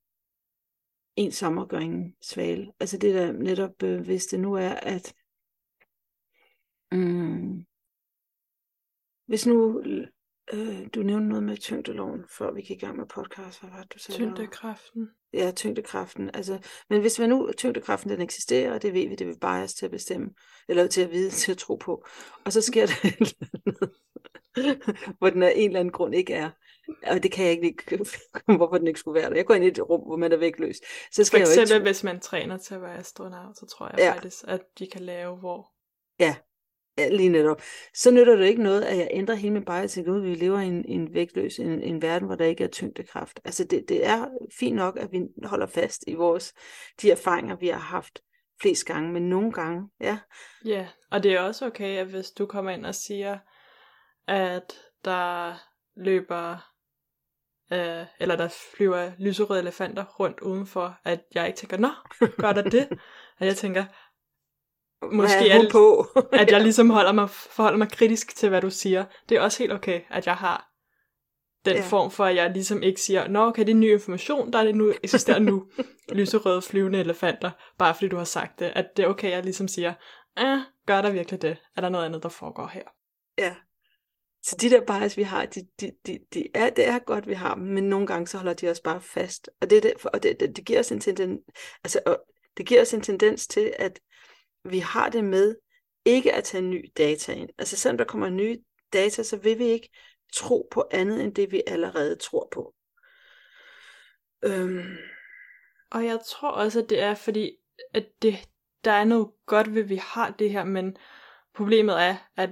en 1.15 1.31
sommer 1.31 1.65
gør 1.65 1.79
ingen 1.79 2.15
svale. 2.21 2.71
Altså 2.79 2.97
det 2.97 3.13
der 3.13 3.31
netop, 3.31 3.83
øh, 3.83 4.01
hvis 4.01 4.25
det 4.25 4.39
nu 4.39 4.53
er, 4.53 4.69
at 4.69 5.15
mm, 6.91 7.65
hvis 9.27 9.47
nu 9.47 9.83
øh, 10.53 10.87
du 10.95 11.03
nævnte 11.03 11.27
noget 11.27 11.43
med 11.43 11.57
tyngdeloven, 11.57 12.23
før 12.37 12.51
vi 12.51 12.61
gik 12.61 12.77
i 12.77 12.85
gang 12.85 12.97
med 12.97 13.05
podcast, 13.05 13.61
hvad 13.61 13.69
var 13.69 13.81
det, 13.81 13.93
du 13.93 13.99
sagde? 13.99 14.17
Tyngdekraften. 14.17 15.09
Ja, 15.33 15.51
tyngdekraften. 15.51 16.29
Altså, 16.33 16.67
men 16.89 17.01
hvis 17.01 17.19
man 17.19 17.29
nu, 17.29 17.51
tyngdekraften 17.57 18.09
den 18.09 18.21
eksisterer, 18.21 18.73
og 18.73 18.81
det 18.81 18.93
ved 18.93 19.09
vi, 19.09 19.15
det 19.15 19.27
vil 19.27 19.39
bias 19.39 19.73
til 19.73 19.85
at 19.85 19.91
bestemme, 19.91 20.29
eller 20.69 20.87
til 20.87 21.01
at 21.01 21.11
vide, 21.11 21.29
til 21.41 21.51
at 21.51 21.57
tro 21.57 21.75
på, 21.75 22.05
og 22.45 22.53
så 22.53 22.61
sker 22.61 22.85
der 22.85 23.07
et 23.07 23.15
eller 23.19 23.33
andet, 23.65 23.91
hvor 25.17 25.29
den 25.29 25.43
af 25.43 25.53
en 25.55 25.69
eller 25.69 25.79
anden 25.79 25.91
grund 25.91 26.15
ikke 26.15 26.33
er, 26.33 26.49
og 27.07 27.23
det 27.23 27.31
kan 27.31 27.45
jeg 27.45 27.51
ikke 27.51 27.83
hvorfor 28.57 28.77
den 28.77 28.87
ikke 28.87 28.99
skulle 28.99 29.21
være 29.21 29.29
der. 29.29 29.35
Jeg 29.35 29.45
går 29.45 29.53
ind 29.53 29.63
i 29.63 29.67
et 29.67 29.89
rum, 29.89 30.01
hvor 30.01 30.15
man 30.17 30.31
er 30.31 30.37
vægtløs. 30.37 30.75
Så 31.11 31.23
skal 31.23 31.37
For 31.37 31.37
jeg 31.37 31.57
jo 31.57 31.61
eksempel, 31.61 31.75
ikke... 31.75 31.87
hvis 31.89 32.03
man 32.03 32.19
træner 32.19 32.57
til 32.57 32.75
at 32.75 32.81
være 32.81 32.97
astronaut, 32.97 33.57
så 33.57 33.65
tror 33.65 33.89
jeg 33.89 33.99
Ja. 33.99 34.13
faktisk, 34.13 34.43
at 34.47 34.61
de 34.79 34.87
kan 34.87 35.01
lave, 35.01 35.35
hvor... 35.35 35.71
Ja, 36.19 36.35
lige 37.11 37.29
netop. 37.29 37.61
Så 37.93 38.11
nytter 38.11 38.35
det 38.35 38.45
ikke 38.45 38.63
noget, 38.63 38.81
at 38.81 38.97
jeg 38.97 39.07
ændrer 39.11 39.35
hele 39.35 39.53
min 39.53 39.65
bias 39.65 39.91
til, 39.91 39.99
at 39.99 40.23
vi 40.23 40.35
lever 40.35 40.59
i 40.59 40.67
en, 40.67 40.85
en 40.85 41.13
vægtløs, 41.13 41.59
en, 41.59 41.81
en 41.81 42.01
verden, 42.01 42.25
hvor 42.25 42.35
der 42.35 42.45
ikke 42.45 42.63
er 42.63 42.67
tyngdekraft. 42.67 43.39
Altså 43.45 43.63
det, 43.63 43.89
det 43.89 44.05
er 44.05 44.27
fint 44.59 44.75
nok, 44.75 44.97
at 44.99 45.11
vi 45.11 45.21
holder 45.43 45.67
fast 45.67 46.03
i 46.07 46.13
vores, 46.13 46.53
de 47.01 47.11
erfaringer, 47.11 47.55
vi 47.55 47.67
har 47.67 47.79
haft 47.79 48.19
flest 48.61 48.85
gange, 48.85 49.13
men 49.13 49.29
nogle 49.29 49.51
gange, 49.51 49.89
ja, 50.01 50.17
Ja, 50.65 50.87
og 51.11 51.23
det 51.23 51.33
er 51.33 51.39
også 51.39 51.65
okay, 51.65 51.97
at 51.97 52.07
hvis 52.07 52.31
du 52.31 52.45
kommer 52.45 52.71
ind 52.71 52.85
og 52.85 52.95
siger, 52.95 53.37
at 54.27 54.73
der 55.05 55.53
løber, 55.95 56.71
øh, 57.73 58.05
eller 58.19 58.35
der 58.35 58.49
flyver 58.75 59.11
lyserøde 59.19 59.59
elefanter 59.59 60.03
rundt 60.03 60.39
udenfor, 60.39 60.97
at 61.03 61.21
jeg 61.33 61.47
ikke 61.47 61.57
tænker, 61.57 61.77
nå, 61.77 61.89
gør 62.37 62.51
der 62.51 62.61
det? 62.61 62.87
At 63.39 63.47
jeg 63.47 63.55
tænker, 63.55 63.85
måske 65.11 65.61
det, 65.61 65.71
på? 65.71 66.07
at 66.31 66.51
jeg 66.51 66.61
ligesom 66.61 66.89
holder 66.89 67.11
mig, 67.11 67.29
forholder 67.29 67.77
mig 67.77 67.91
kritisk 67.91 68.35
til, 68.35 68.49
hvad 68.49 68.61
du 68.61 68.69
siger. 68.69 69.05
Det 69.29 69.37
er 69.37 69.41
også 69.41 69.59
helt 69.59 69.73
okay, 69.73 70.01
at 70.09 70.25
jeg 70.27 70.35
har 70.35 70.71
den 71.65 71.75
Ja. 71.75 71.81
ja. 71.81 71.87
form 71.87 72.11
for, 72.11 72.25
at 72.25 72.35
jeg 72.35 72.51
ligesom 72.51 72.83
ikke 72.83 73.01
siger, 73.01 73.27
nå 73.27 73.45
okay, 73.45 73.65
det 73.65 73.71
er 73.71 73.75
ny 73.75 73.93
information, 73.93 74.53
der 74.53 74.59
er 74.59 74.63
det 74.63 74.75
nu, 74.75 74.93
eksisterer 75.03 75.39
nu 75.39 75.67
lyserøde 76.19 76.61
flyvende 76.61 76.99
elefanter, 76.99 77.51
bare 77.77 77.93
fordi 77.93 78.07
du 78.07 78.17
har 78.17 78.23
sagt 78.23 78.59
det. 78.59 78.71
At 78.75 78.97
det 78.97 79.05
er 79.05 79.09
okay, 79.09 79.27
at 79.27 79.33
jeg 79.33 79.43
ligesom 79.43 79.67
siger, 79.67 79.93
eh, 80.37 80.57
gør 80.85 81.01
der 81.01 81.11
virkelig 81.11 81.41
det? 81.41 81.57
Er 81.77 81.81
der 81.81 81.89
noget 81.89 82.05
andet, 82.05 82.23
der 82.23 82.29
foregår 82.29 82.67
her? 82.67 82.83
Ja. 83.37 83.55
Så 84.45 84.55
de 84.61 84.69
der 84.69 84.81
bias, 84.85 85.17
vi 85.17 85.23
har, 85.23 85.45
de, 85.45 85.67
de, 85.81 85.91
de, 86.05 86.19
de 86.33 86.47
er, 86.53 86.69
det 86.69 86.87
er 86.87 86.99
godt, 86.99 87.27
vi 87.27 87.33
har 87.33 87.55
dem, 87.55 87.63
men 87.63 87.89
nogle 87.89 88.07
gange 88.07 88.27
så 88.27 88.37
holder 88.37 88.53
de 88.53 88.69
os 88.69 88.79
bare 88.79 89.01
fast. 89.01 89.49
Og 89.61 89.69
det, 89.69 89.83
derfor, 89.83 90.09
det, 90.09 90.15
og 90.15 90.23
det, 90.23 90.39
det, 90.39 90.55
det 90.55 90.65
giver 90.65 90.79
os 90.79 90.91
en 90.91 90.99
tendens, 90.99 91.41
altså, 91.83 91.99
og 92.05 92.25
det 92.57 92.65
giver 92.65 92.81
os 92.81 92.93
en 92.93 93.01
tendens 93.01 93.47
til, 93.47 93.73
at 93.79 93.99
vi 94.65 94.79
har 94.79 95.09
det 95.09 95.23
med 95.23 95.55
ikke 96.05 96.33
at 96.33 96.43
tage 96.43 96.61
ny 96.61 96.91
data 96.97 97.33
ind. 97.33 97.49
Altså 97.57 97.77
selvom 97.77 97.97
der 97.97 98.05
kommer 98.05 98.29
nye 98.29 98.57
data, 98.93 99.23
så 99.23 99.37
vil 99.37 99.59
vi 99.59 99.65
ikke 99.65 99.89
tro 100.33 100.67
på 100.71 100.87
andet 100.91 101.23
end 101.23 101.35
det, 101.35 101.51
vi 101.51 101.61
allerede 101.67 102.15
tror 102.15 102.47
på. 102.51 102.75
Øhm, 104.43 104.97
Og 105.91 106.05
jeg 106.05 106.19
tror 106.27 106.51
også, 106.51 106.81
at 106.81 106.89
det 106.89 106.99
er 106.99 107.15
fordi, 107.15 107.57
at 107.93 108.07
det, 108.21 108.35
der 108.83 108.91
er 108.91 109.03
noget 109.03 109.27
godt 109.45 109.75
ved, 109.75 109.83
at 109.83 109.89
vi 109.89 109.95
har 109.95 110.29
det 110.31 110.51
her, 110.51 110.63
men 110.63 110.97
problemet 111.53 112.01
er, 112.01 112.17
at 112.37 112.49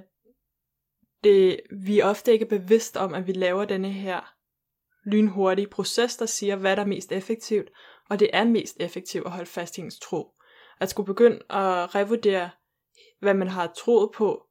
det, 1.24 1.60
vi 1.84 2.02
ofte 2.02 2.34
ikke 2.34 2.46
er 2.46 2.50
bevidst 2.50 2.98
om, 2.98 3.14
at 3.14 3.28
vi 3.28 3.32
laver 3.32 3.66
denne 3.66 3.92
her 3.92 4.34
lynhurtige 5.06 5.68
proces, 5.68 6.18
der 6.18 6.26
siger, 6.26 6.56
hvad 6.56 6.76
der 6.76 6.82
er 6.82 6.88
mest 6.88 7.12
effektivt, 7.12 7.70
og 8.10 8.20
det 8.20 8.30
er 8.34 8.44
mest 8.44 8.78
effektivt 8.80 9.26
at 9.26 9.32
holde 9.32 9.50
fast 9.50 9.78
i 9.78 9.82
ens 9.82 10.00
tro. 10.00 10.28
At 10.80 10.90
skulle 10.90 11.08
begynde 11.08 11.40
at 11.50 11.96
revurdere, 11.96 12.50
hvad 13.20 13.34
man 13.34 13.48
har 13.48 13.74
troet 13.78 14.12
på, 14.12 14.44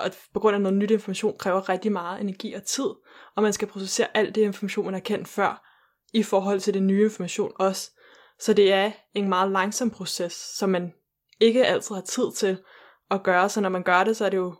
og 0.00 0.10
på 0.34 0.40
grund 0.40 0.54
af 0.54 0.60
noget 0.60 0.78
nyt 0.78 0.90
information, 0.90 1.38
kræver 1.38 1.68
rigtig 1.68 1.92
meget 1.92 2.20
energi 2.20 2.52
og 2.52 2.64
tid, 2.64 2.90
og 3.36 3.42
man 3.42 3.52
skal 3.52 3.68
processere 3.68 4.16
alt 4.16 4.34
det 4.34 4.40
information, 4.40 4.84
man 4.84 4.94
har 4.94 5.00
kendt 5.00 5.28
før, 5.28 5.66
i 6.12 6.22
forhold 6.22 6.60
til 6.60 6.74
den 6.74 6.86
nye 6.86 7.04
information 7.04 7.52
også. 7.56 7.90
Så 8.38 8.52
det 8.52 8.72
er 8.72 8.92
en 9.14 9.28
meget 9.28 9.52
langsom 9.52 9.90
proces, 9.90 10.32
som 10.32 10.68
man 10.68 10.92
ikke 11.40 11.66
altid 11.66 11.94
har 11.94 12.02
tid 12.02 12.32
til 12.32 12.62
at 13.10 13.22
gøre, 13.22 13.48
så 13.48 13.60
når 13.60 13.68
man 13.68 13.82
gør 13.82 14.04
det, 14.04 14.16
så 14.16 14.24
er 14.24 14.30
det 14.30 14.36
jo 14.36 14.54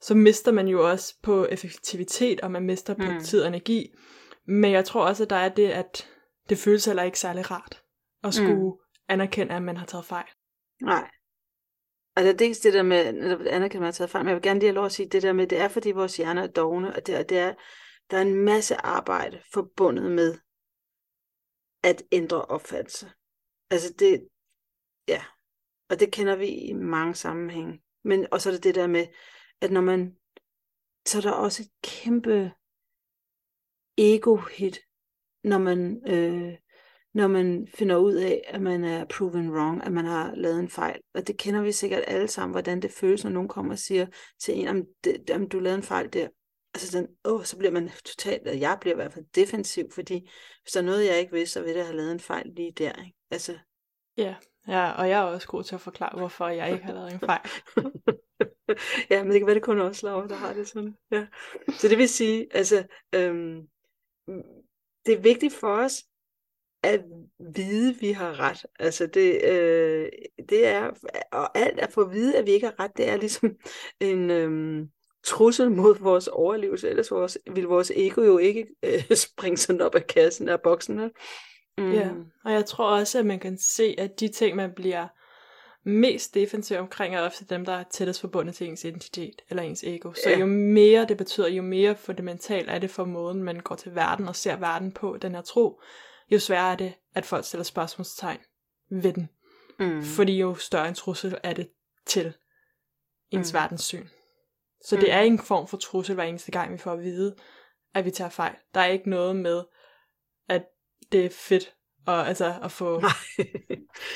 så 0.00 0.14
mister 0.14 0.52
man 0.52 0.68
jo 0.68 0.90
også 0.90 1.14
på 1.22 1.46
effektivitet, 1.46 2.40
og 2.40 2.50
man 2.50 2.62
mister 2.62 2.94
på 2.94 3.02
Mm. 3.02 3.12
mm. 3.12 3.20
tid 3.20 3.42
og 3.42 3.48
energi. 3.48 3.94
Men 4.46 4.72
jeg 4.72 4.84
tror 4.84 5.06
også, 5.06 5.22
at 5.22 5.30
der 5.30 5.36
er 5.36 5.48
det, 5.48 5.68
at 5.70 6.08
det 6.48 6.58
føles 6.58 6.84
heller 6.84 7.02
ikke 7.02 7.18
særlig 7.18 7.50
rart 7.50 7.82
at 8.24 8.34
skulle 8.34 8.54
mm. 8.54 8.72
anerkende, 9.08 9.54
at 9.54 9.62
man 9.62 9.76
har 9.76 9.86
taget 9.86 10.04
fejl. 10.04 10.26
nej. 10.82 11.10
Altså 12.16 12.32
dels 12.38 12.58
det 12.58 12.72
der 12.72 12.82
med, 12.82 13.12
netop 13.12 13.40
anerkende, 13.40 13.64
at 13.64 13.74
man 13.74 13.82
har 13.82 13.92
taget 13.92 14.10
fejl, 14.10 14.24
men 14.24 14.28
jeg 14.28 14.34
vil 14.36 14.42
gerne 14.42 14.60
lige 14.60 14.68
have 14.68 14.74
lov 14.74 14.84
at 14.84 14.92
sige 14.92 15.08
det 15.08 15.22
der 15.22 15.32
med, 15.32 15.46
det 15.46 15.58
er 15.58 15.68
fordi 15.68 15.90
vores 15.90 16.16
hjerner 16.16 16.42
er 16.42 16.46
dogne, 16.46 16.94
og 16.96 17.06
det 17.06 17.18
er, 17.18 17.22
det 17.22 17.38
er, 17.38 17.54
der 18.10 18.16
er 18.16 18.22
en 18.22 18.34
masse 18.34 18.76
arbejde 18.76 19.40
forbundet 19.52 20.12
med 20.12 20.38
at 21.82 22.02
ændre 22.12 22.44
opfattelse. 22.44 23.10
Altså 23.70 23.94
det, 23.98 24.28
ja, 25.08 25.24
og 25.90 26.00
det 26.00 26.12
kender 26.12 26.36
vi 26.36 26.46
i 26.46 26.72
mange 26.72 27.14
sammenhænge. 27.14 27.82
Men, 28.04 28.26
og 28.32 28.40
så 28.40 28.48
er 28.48 28.52
det 28.52 28.64
det 28.64 28.74
der 28.74 28.86
med, 28.86 29.06
at 29.60 29.70
når 29.70 29.80
man, 29.80 30.16
så 31.06 31.18
er 31.18 31.22
der 31.22 31.30
også 31.30 31.62
et 31.62 31.70
kæmpe 31.82 32.52
ego-hit, 33.98 34.80
når 35.44 35.58
man, 35.58 36.02
øh, 36.06 36.58
når 37.14 37.28
man 37.28 37.68
finder 37.74 37.96
ud 37.96 38.14
af, 38.14 38.42
at 38.48 38.62
man 38.62 38.84
er 38.84 39.04
proven 39.04 39.50
wrong, 39.50 39.82
at 39.82 39.92
man 39.92 40.04
har 40.04 40.34
lavet 40.34 40.60
en 40.60 40.68
fejl. 40.68 41.00
Og 41.14 41.26
det 41.26 41.38
kender 41.38 41.62
vi 41.62 41.72
sikkert 41.72 42.04
alle 42.06 42.28
sammen, 42.28 42.54
hvordan 42.54 42.82
det 42.82 42.92
føles, 42.92 43.24
når 43.24 43.30
nogen 43.30 43.48
kommer 43.48 43.72
og 43.72 43.78
siger 43.78 44.06
til 44.38 44.58
en, 44.58 44.68
om, 44.68 44.82
det, 45.04 45.30
om 45.30 45.48
du 45.48 45.58
lavede 45.58 45.76
en 45.76 45.82
fejl 45.82 46.12
der. 46.12 46.28
Altså 46.74 46.98
den, 46.98 47.08
åh, 47.24 47.44
så 47.44 47.58
bliver 47.58 47.72
man 47.72 47.90
totalt, 48.04 48.48
og 48.48 48.60
jeg 48.60 48.78
bliver 48.80 48.94
i 48.94 48.96
hvert 48.96 49.12
fald 49.12 49.24
defensiv, 49.34 49.90
fordi 49.92 50.30
hvis 50.62 50.72
der 50.72 50.80
er 50.80 50.84
noget, 50.84 51.06
jeg 51.06 51.20
ikke 51.20 51.32
vidste, 51.32 51.52
så 51.52 51.62
vil 51.62 51.74
jeg 51.74 51.84
have 51.84 51.96
lavet 51.96 52.12
en 52.12 52.20
fejl 52.20 52.52
lige 52.56 52.72
der. 52.72 52.92
Ikke? 53.04 53.16
Altså, 53.30 53.58
Ja, 54.16 54.34
ja, 54.68 54.90
og 54.90 55.08
jeg 55.08 55.20
er 55.20 55.24
også 55.24 55.48
god 55.48 55.64
til 55.64 55.74
at 55.74 55.80
forklare, 55.80 56.18
hvorfor 56.18 56.48
jeg 56.48 56.72
ikke 56.72 56.84
har 56.84 56.92
lavet 56.92 57.12
en 57.12 57.20
fejl. 57.20 57.50
ja, 59.10 59.22
men 59.22 59.32
det 59.32 59.40
kan 59.40 59.46
være, 59.46 59.54
det 59.54 59.62
kun 59.62 59.80
os, 59.80 60.02
Laura, 60.02 60.28
der 60.28 60.34
har 60.34 60.52
det 60.52 60.68
sådan. 60.68 60.94
Ja. 61.10 61.26
Så 61.78 61.88
det 61.88 61.98
vil 61.98 62.08
sige, 62.08 62.46
altså, 62.50 62.84
øhm, 63.14 63.62
det 65.06 65.14
er 65.14 65.20
vigtigt 65.20 65.54
for 65.54 65.68
os 65.68 66.04
at 66.82 67.04
vide, 67.56 67.90
at 67.90 68.00
vi 68.00 68.12
har 68.12 68.40
ret. 68.40 68.66
Altså 68.78 69.06
det, 69.06 69.44
øh, 69.44 70.08
det 70.48 70.66
er, 70.66 70.90
og 71.32 71.58
alt 71.58 71.78
at 71.78 71.92
få 71.92 72.00
at 72.00 72.12
vide, 72.12 72.36
at 72.36 72.46
vi 72.46 72.50
ikke 72.50 72.66
har 72.66 72.84
ret, 72.84 72.96
det 72.96 73.08
er 73.08 73.16
ligesom 73.16 73.56
en 74.00 74.30
øhm, 74.30 74.90
trussel 75.24 75.70
mod 75.70 75.98
vores 75.98 76.28
overlevelse. 76.28 76.88
Ellers 76.88 77.10
vores, 77.10 77.38
vil 77.54 77.64
vores 77.64 77.92
ego 77.96 78.22
jo 78.22 78.38
ikke 78.38 78.66
øh, 78.82 79.16
springe 79.26 79.56
sådan 79.56 79.80
op 79.80 79.94
af 79.94 80.06
kassen 80.06 80.48
af 80.48 80.60
boksen. 80.60 81.00
Vel? 81.00 81.10
Mm. 81.78 81.92
Ja, 81.92 82.10
og 82.44 82.52
jeg 82.52 82.66
tror 82.66 82.98
også, 82.98 83.18
at 83.18 83.26
man 83.26 83.40
kan 83.40 83.58
se, 83.58 83.94
at 83.98 84.20
de 84.20 84.28
ting, 84.28 84.56
man 84.56 84.72
bliver 84.76 85.06
mest 85.84 86.34
defensiv 86.34 86.78
omkring, 86.78 87.14
er 87.14 87.20
ofte 87.20 87.44
dem, 87.44 87.64
der 87.64 87.72
er 87.72 87.84
tættest 87.90 88.20
forbundet 88.20 88.54
til 88.54 88.66
ens 88.68 88.84
identitet 88.84 89.42
eller 89.50 89.62
ens 89.62 89.84
ego. 89.84 90.12
Så 90.12 90.30
Ja. 90.30 90.38
jo 90.38 90.46
mere 90.46 91.04
det 91.08 91.16
betyder, 91.16 91.48
jo 91.48 91.62
mere 91.62 91.96
fundamentalt 91.96 92.70
er 92.70 92.78
det 92.78 92.90
for 92.90 93.04
måden, 93.04 93.42
man 93.42 93.60
går 93.60 93.74
til 93.74 93.94
verden 93.94 94.28
og 94.28 94.36
ser 94.36 94.56
verden 94.56 94.92
på, 94.92 95.16
den 95.22 95.34
her 95.34 95.42
tro, 95.42 95.80
jo 96.30 96.38
sværere 96.38 96.72
er 96.72 96.76
det, 96.76 96.92
at 97.14 97.26
folk 97.26 97.44
stiller 97.44 97.64
spørgsmålstegn 97.64 98.38
ved 98.90 99.12
den. 99.12 99.28
Mm. 99.78 100.02
Fordi 100.02 100.38
jo 100.38 100.54
større 100.54 100.88
en 100.88 100.94
trussel 100.94 101.38
er 101.42 101.52
det 101.52 101.70
til 102.06 102.32
ens 103.30 103.52
Mm. 103.52 103.56
mm. 103.56 103.60
verdenssyn. 103.62 104.06
Så 104.84 104.96
Mm. 104.96 105.00
det 105.00 105.12
er 105.12 105.20
en 105.20 105.38
form 105.38 105.66
for 105.68 105.76
trussel 105.76 106.14
hver 106.14 106.24
eneste 106.24 106.50
gang, 106.52 106.72
vi 106.72 106.78
får 106.78 106.92
at 106.92 107.02
vide, 107.02 107.36
at 107.94 108.04
vi 108.04 108.10
tager 108.10 108.30
fejl. 108.30 108.54
Der 108.74 108.80
er 108.80 108.86
ikke 108.86 109.10
noget 109.10 109.36
med, 109.36 109.62
at 110.48 110.62
det 111.12 111.24
er 111.24 111.30
fedt 111.30 111.74
og, 112.06 112.28
altså, 112.28 112.54
at 112.62 112.72
få 112.72 113.02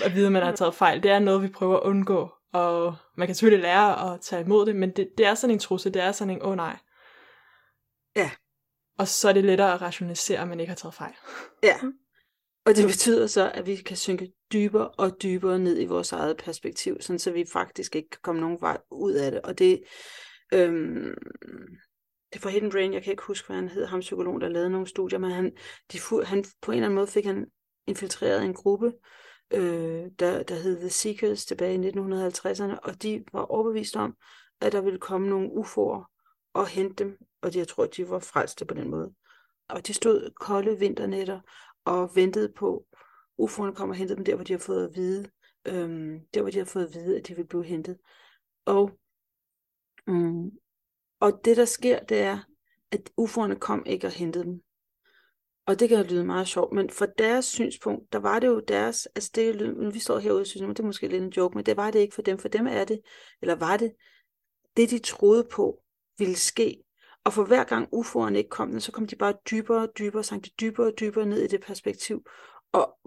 at 0.04 0.14
vide, 0.14 0.26
at 0.26 0.32
man 0.32 0.42
har 0.42 0.56
taget 0.56 0.74
fejl. 0.74 1.02
Det 1.02 1.10
er 1.10 1.18
noget, 1.18 1.42
vi 1.42 1.48
prøver 1.48 1.76
at 1.76 1.82
undgå. 1.82 2.30
Og 2.52 2.96
man 3.16 3.28
kan 3.28 3.34
selvfølgelig 3.34 3.62
lære 3.62 4.14
at 4.14 4.20
tage 4.20 4.42
imod 4.42 4.66
det, 4.66 4.76
men 4.76 4.90
det, 4.90 5.08
det 5.18 5.26
er 5.26 5.34
sådan 5.34 5.54
en 5.54 5.58
trussel. 5.58 5.94
Det 5.94 6.02
er 6.02 6.12
sådan 6.12 6.34
en, 6.34 6.42
åh 6.42 6.48
oh, 6.48 6.56
nej. 6.56 6.76
Ja. 8.16 8.30
Og 8.98 9.08
så 9.08 9.28
er 9.28 9.32
det 9.32 9.44
lettere 9.44 9.74
at 9.74 9.82
rationalisere, 9.82 10.40
at 10.40 10.48
man 10.48 10.60
ikke 10.60 10.70
har 10.70 10.76
taget 10.76 10.94
fejl. 10.94 11.14
Ja. 11.62 11.76
Og 12.66 12.76
det 12.76 12.86
betyder 12.86 13.26
så, 13.26 13.50
at 13.54 13.66
vi 13.66 13.76
kan 13.76 13.96
synke 13.96 14.32
dybere 14.52 14.88
og 14.88 15.22
dybere 15.22 15.58
ned 15.58 15.80
i 15.80 15.84
vores 15.84 16.12
eget 16.12 16.36
perspektiv, 16.36 16.96
sådan 17.00 17.18
så 17.18 17.32
vi 17.32 17.44
faktisk 17.52 17.96
ikke 17.96 18.10
kan 18.10 18.20
komme 18.22 18.40
nogen 18.40 18.60
vej 18.60 18.78
ud 18.90 19.12
af 19.12 19.30
det. 19.30 19.40
Og 19.40 19.58
det, 19.58 19.82
øhm, 20.52 21.14
det 22.32 22.42
fra 22.42 22.50
Hidden 22.50 22.70
Brain, 22.70 22.92
jeg 22.92 23.02
kan 23.02 23.10
ikke 23.10 23.22
huske, 23.22 23.46
hvad 23.46 23.56
han 23.56 23.68
hed, 23.68 23.86
ham 23.86 24.00
psykologen, 24.00 24.40
der 24.40 24.48
lavede 24.48 24.70
nogle 24.70 24.86
studier, 24.86 25.18
men 25.18 25.30
han, 25.30 25.52
de, 25.92 25.98
han, 26.24 26.44
på 26.62 26.72
en 26.72 26.76
eller 26.76 26.86
anden 26.86 26.94
måde 26.94 27.06
fik 27.06 27.24
han 27.24 27.46
infiltreret 27.86 28.44
en 28.44 28.54
gruppe, 28.54 28.92
øh, 29.50 30.10
der, 30.18 30.42
der 30.42 30.54
hed 30.54 30.78
The 30.78 30.90
Seekers 30.90 31.46
tilbage 31.46 31.74
i 31.74 31.90
1950'erne, 31.90 32.78
og 32.82 33.02
de 33.02 33.24
var 33.32 33.42
overbevist 33.42 33.96
om, 33.96 34.16
at 34.60 34.72
der 34.72 34.80
ville 34.80 34.98
komme 34.98 35.28
nogle 35.28 35.48
UFO'er 35.48 36.14
og 36.54 36.66
hente 36.66 37.04
dem, 37.04 37.18
og 37.42 37.52
de, 37.52 37.58
jeg 37.58 37.68
tror, 37.68 37.86
de 37.86 38.10
var 38.10 38.18
frelste 38.18 38.64
på 38.64 38.74
den 38.74 38.90
måde. 38.90 39.14
Og 39.68 39.86
de 39.86 39.94
stod 39.94 40.30
kolde 40.40 40.78
vinternætter 40.78 41.40
og 41.84 42.16
ventede 42.16 42.52
på, 42.56 42.86
UFO'erne 43.42 43.74
kom 43.74 43.90
og 43.90 43.96
hentede 43.96 44.16
dem 44.16 44.24
der, 44.24 44.34
hvor 44.34 44.44
de 44.44 44.52
har 44.52 44.58
fået 44.58 44.88
at 44.88 44.94
vide, 44.94 45.30
øhm, 45.64 46.20
der 46.34 46.40
hvor 46.40 46.50
de 46.50 46.58
har 46.58 46.64
fået 46.64 46.86
at 46.86 46.94
vide, 46.94 47.18
at 47.18 47.28
de 47.28 47.36
vil 47.36 47.46
blive 47.46 47.64
hentet. 47.64 47.98
Og, 48.64 48.90
mm, 50.06 50.50
og 51.20 51.40
det 51.44 51.56
der 51.56 51.64
sker, 51.64 52.04
det 52.04 52.20
er, 52.20 52.38
at 52.90 53.10
UFO'erne 53.20 53.58
kom 53.58 53.86
ikke 53.86 54.06
og 54.06 54.12
hentede 54.12 54.44
dem. 54.44 54.62
Og 55.66 55.80
det 55.80 55.88
kan 55.88 56.06
lyde 56.06 56.24
meget 56.24 56.48
sjovt, 56.48 56.72
men 56.72 56.90
fra 56.90 57.06
deres 57.06 57.44
synspunkt, 57.44 58.12
der 58.12 58.18
var 58.18 58.38
det 58.38 58.46
jo 58.46 58.60
deres, 58.60 59.06
altså 59.06 59.30
det, 59.34 59.54
lyder, 59.54 59.90
vi 59.90 59.98
står 59.98 60.18
herude 60.18 60.40
og 60.40 60.46
synes, 60.46 60.68
det 60.76 60.78
er 60.78 60.86
måske 60.86 61.08
lidt 61.08 61.22
en 61.22 61.28
joke, 61.28 61.54
men 61.54 61.66
det 61.66 61.76
var 61.76 61.90
det 61.90 61.98
ikke 61.98 62.14
for 62.14 62.22
dem. 62.22 62.38
For 62.38 62.48
dem 62.48 62.66
er 62.66 62.84
det, 62.84 63.00
eller 63.42 63.54
var 63.54 63.76
det, 63.76 63.92
det 64.76 64.90
de 64.90 64.98
troede 64.98 65.44
på 65.44 65.82
ville 66.18 66.36
ske. 66.36 66.84
Og 67.24 67.32
for 67.32 67.44
hver 67.44 67.64
gang 67.64 67.88
UFO'erne 67.94 68.36
ikke 68.36 68.50
kom, 68.50 68.80
så 68.80 68.92
kom 68.92 69.06
de 69.06 69.16
bare 69.16 69.34
dybere 69.50 69.82
og 69.82 69.88
dybere, 69.98 70.24
sank 70.24 70.44
de 70.44 70.50
dybere 70.60 70.86
og 70.86 70.92
dybere 71.00 71.26
ned 71.26 71.42
i 71.42 71.46
det 71.46 71.60
perspektiv, 71.60 72.26
og 72.72 72.98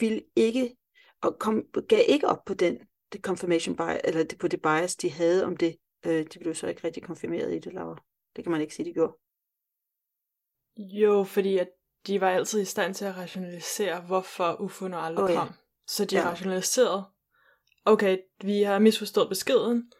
ville 0.00 0.22
ikke, 0.36 0.76
og 1.22 1.36
kom, 1.38 1.64
gav 1.88 2.00
ikke 2.08 2.28
op 2.28 2.44
på 2.44 2.54
den, 2.54 2.78
det 3.12 3.20
confirmation 3.20 3.76
bias, 3.76 4.00
eller 4.04 4.24
det, 4.24 4.38
på 4.38 4.48
det 4.48 4.62
bias, 4.62 4.96
de 4.96 5.10
havde 5.10 5.44
om 5.44 5.56
det. 5.56 5.76
Øh, 6.06 6.26
de 6.34 6.38
blev 6.38 6.54
så 6.54 6.66
ikke 6.66 6.84
rigtig 6.84 7.02
konfirmeret 7.02 7.54
i 7.54 7.58
det, 7.58 7.72
Laura. 7.72 8.02
Det 8.36 8.44
kan 8.44 8.50
man 8.50 8.60
ikke 8.60 8.74
sige, 8.74 8.86
de 8.86 8.92
gjorde. 8.92 9.25
Jo, 10.76 11.24
fordi 11.24 11.58
at 11.58 11.68
de 12.06 12.20
var 12.20 12.30
altid 12.30 12.60
i 12.60 12.64
stand 12.64 12.94
til 12.94 13.04
at 13.04 13.16
rationalisere, 13.16 14.00
hvorfor 14.00 14.52
UFO'erne 14.52 14.96
aldrig 14.96 15.24
oh, 15.24 15.30
ja. 15.30 15.38
kom. 15.38 15.48
Så 15.86 16.04
de 16.04 16.16
ja. 16.16 16.30
rationaliserede, 16.30 17.04
okay, 17.84 18.18
vi 18.40 18.62
har 18.62 18.78
misforstået 18.78 19.28
beskeden, 19.28 19.92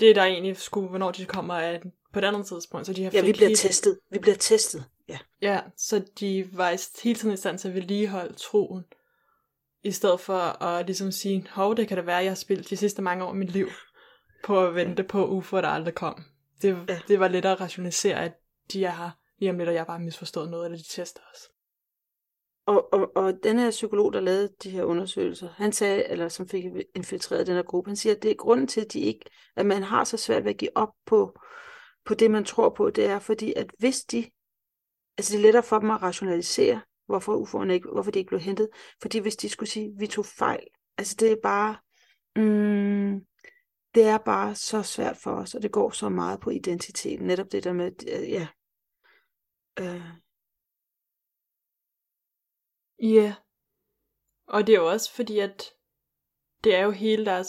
det 0.00 0.16
der 0.16 0.24
egentlig 0.24 0.56
skulle, 0.56 0.88
hvornår 0.88 1.10
de 1.10 1.24
kommer, 1.24 1.54
er 1.54 1.78
på 2.12 2.18
et 2.18 2.24
andet 2.24 2.46
tidspunkt. 2.46 2.86
Så 2.86 2.92
de 2.92 3.04
har 3.04 3.10
ja, 3.14 3.20
vi 3.20 3.32
bliver 3.32 3.48
helt... 3.48 3.60
testet. 3.60 3.98
Vi 4.10 4.18
bliver 4.18 4.36
testet, 4.36 4.84
ja. 5.08 5.18
Ja, 5.42 5.60
så 5.76 6.04
de 6.20 6.48
var 6.52 7.00
hele 7.02 7.18
tiden 7.18 7.34
i 7.34 7.36
stand 7.36 7.58
til 7.58 7.68
at 7.68 7.74
vedligeholde 7.74 8.34
troen, 8.34 8.84
i 9.84 9.92
stedet 9.92 10.20
for 10.20 10.62
at 10.62 10.86
ligesom 10.86 11.12
sige, 11.12 11.46
hov, 11.50 11.76
det 11.76 11.88
kan 11.88 11.96
da 11.96 12.02
være, 12.02 12.16
jeg 12.16 12.30
har 12.30 12.34
spillet 12.34 12.70
de 12.70 12.76
sidste 12.76 13.02
mange 13.02 13.24
år 13.24 13.28
af 13.28 13.34
mit 13.34 13.50
liv 13.50 13.68
på 14.44 14.66
at 14.66 14.74
vente 14.74 15.02
på 15.02 15.26
UFO, 15.26 15.56
der 15.56 15.68
aldrig 15.68 15.94
kom. 15.94 16.24
Det, 16.62 16.78
ja. 16.88 17.00
det 17.08 17.20
var 17.20 17.28
lidt 17.28 17.44
at 17.44 17.60
rationalisere, 17.60 18.24
at 18.24 18.32
de 18.72 18.84
er 18.84 18.92
her 18.92 19.10
lige 19.42 19.50
om 19.50 19.58
lidt, 19.58 19.68
og 19.68 19.74
jeg 19.74 19.86
bare 19.86 20.00
misforstået 20.00 20.50
noget, 20.50 20.64
eller 20.64 20.78
de 20.78 20.84
tester 20.88 21.20
os. 21.32 21.50
Og, 22.66 22.92
og, 22.92 23.16
og 23.16 23.34
den 23.42 23.58
her 23.58 23.70
psykolog, 23.70 24.12
der 24.12 24.20
lavede 24.20 24.54
de 24.62 24.70
her 24.70 24.84
undersøgelser, 24.84 25.48
han 25.48 25.72
sagde, 25.72 26.04
eller 26.04 26.28
som 26.28 26.48
fik 26.48 26.64
infiltreret 26.94 27.46
den 27.46 27.54
her 27.54 27.62
gruppe, 27.62 27.88
han 27.90 27.96
siger, 27.96 28.14
at 28.14 28.22
det 28.22 28.30
er 28.30 28.34
grunden 28.34 28.66
til, 28.66 28.80
at, 28.80 28.92
de 28.92 29.00
ikke, 29.00 29.24
at 29.56 29.66
man 29.66 29.82
har 29.82 30.04
så 30.04 30.16
svært 30.16 30.44
ved 30.44 30.50
at 30.50 30.56
give 30.56 30.76
op 30.76 30.88
på, 31.06 31.38
på 32.04 32.14
det, 32.14 32.30
man 32.30 32.44
tror 32.44 32.68
på, 32.68 32.90
det 32.90 33.04
er 33.04 33.18
fordi, 33.18 33.52
at 33.56 33.72
hvis 33.78 34.04
de, 34.04 34.30
altså 35.18 35.32
det 35.32 35.38
er 35.38 35.42
lettere 35.42 35.62
for 35.62 35.78
dem 35.78 35.90
at 35.90 36.02
rationalisere, 36.02 36.80
hvorfor 37.06 37.44
UFO'erne 37.44 37.70
ikke, 37.70 37.88
hvorfor 37.92 38.10
de 38.10 38.18
ikke 38.18 38.28
blev 38.28 38.40
hentet, 38.40 38.68
fordi 39.02 39.18
hvis 39.18 39.36
de 39.36 39.48
skulle 39.48 39.70
sige, 39.70 39.92
vi 39.98 40.06
tog 40.06 40.26
fejl, 40.26 40.66
altså 40.98 41.16
det 41.20 41.32
er 41.32 41.36
bare, 41.42 41.76
mm, 42.36 43.20
det 43.94 44.02
er 44.02 44.18
bare 44.18 44.54
så 44.54 44.82
svært 44.82 45.16
for 45.16 45.30
os, 45.30 45.54
og 45.54 45.62
det 45.62 45.72
går 45.72 45.90
så 45.90 46.08
meget 46.08 46.40
på 46.40 46.50
identiteten, 46.50 47.26
netop 47.26 47.52
det 47.52 47.64
der 47.64 47.72
med, 47.72 47.92
ja, 48.08 48.46
øh, 49.80 50.22
Ja. 53.02 53.06
Yeah. 53.06 53.34
Og 54.46 54.66
det 54.66 54.74
er 54.74 54.78
jo 54.78 54.90
også 54.90 55.12
fordi, 55.12 55.38
at 55.38 55.74
det 56.64 56.74
er 56.74 56.80
jo 56.80 56.90
hele 56.90 57.24
deres 57.24 57.48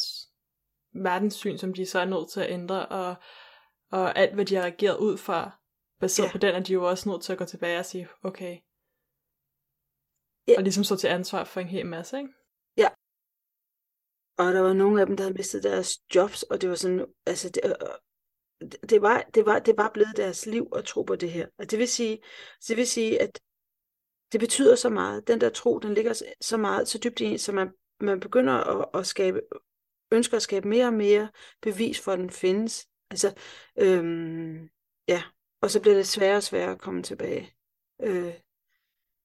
verdenssyn, 0.94 1.58
som 1.58 1.74
de 1.74 1.86
så 1.86 2.00
er 2.00 2.06
nødt 2.06 2.32
til 2.32 2.40
at 2.42 2.52
ændre, 2.52 2.88
og, 2.88 3.16
og 3.92 4.18
alt, 4.18 4.34
hvad 4.34 4.46
de 4.46 4.56
har 4.56 4.64
reageret 4.64 4.98
ud 4.98 5.18
fra, 5.18 5.62
baseret 6.00 6.26
yeah. 6.26 6.32
på 6.32 6.38
den, 6.38 6.56
er 6.56 6.64
de 6.64 6.74
jo 6.74 6.90
også 6.90 7.10
nødt 7.10 7.24
til 7.24 7.32
at 7.32 7.38
gå 7.38 7.46
tilbage 7.46 7.80
og 7.80 7.86
sige, 7.86 8.10
okay, 8.24 8.58
yeah. 10.50 10.58
og 10.58 10.64
ligesom 10.64 10.84
stå 10.84 10.96
til 10.96 11.08
ansvar 11.08 11.44
for 11.44 11.60
en 11.60 11.68
hel 11.68 11.86
masse, 11.86 12.18
ikke? 12.18 12.34
Ja. 12.78 12.90
Og 14.38 14.54
der 14.54 14.62
var 14.62 14.74
nogle 14.74 15.02
af 15.02 15.08
dem, 15.08 15.18
der 15.18 15.24
havde 15.24 15.38
mistet 15.38 15.64
deres 15.64 15.90
jobs, 16.16 16.44
og 16.44 16.62
det 16.62 16.70
var 16.70 16.76
sådan, 16.76 17.06
altså, 17.26 17.50
det, 17.50 17.62
det 18.90 19.02
var, 19.02 19.26
det 19.34 19.46
var, 19.46 19.60
det 19.60 19.78
var 19.78 19.92
blevet 19.94 20.18
deres 20.18 20.46
liv 20.46 20.68
at 20.76 20.86
tro 20.86 21.04
på 21.04 21.16
det 21.16 21.32
her. 21.32 21.48
Og 21.58 21.72
det 21.72 21.80
vil 21.80 21.88
sige, 21.88 22.20
det 22.68 22.78
vil 22.78 22.88
sige 22.88 23.22
at 23.22 23.40
det 24.32 24.40
betyder 24.40 24.76
så 24.76 24.90
meget. 24.90 25.28
Den 25.28 25.42
der 25.42 25.50
tro, 25.50 25.80
den 25.80 25.94
ligger 25.94 26.22
så 26.42 26.58
meget, 26.58 26.88
så 26.88 27.00
dybt 27.04 27.20
i 27.20 27.26
en, 27.26 27.40
så 27.40 27.52
man, 27.52 27.72
man 28.00 28.20
begynder 28.20 28.54
at, 28.54 29.00
at 29.00 29.08
skabe, 29.08 29.42
ønsker 30.12 30.38
at 30.38 30.44
skabe 30.44 30.68
mere 30.68 30.86
og 30.86 30.94
mere 30.94 31.30
bevis 31.62 32.00
for, 32.00 32.12
at 32.12 32.20
den 32.20 32.30
findes. 32.30 32.88
Altså, 33.10 33.34
øhm, 33.80 34.70
ja, 35.08 35.24
og 35.62 35.72
så 35.72 35.82
bliver 35.82 35.96
det 35.96 36.08
sværere 36.08 36.38
og 36.38 36.44
sværere 36.44 36.72
at 36.72 36.82
komme 36.82 37.04
tilbage. 37.04 37.56
Øh, 38.02 38.34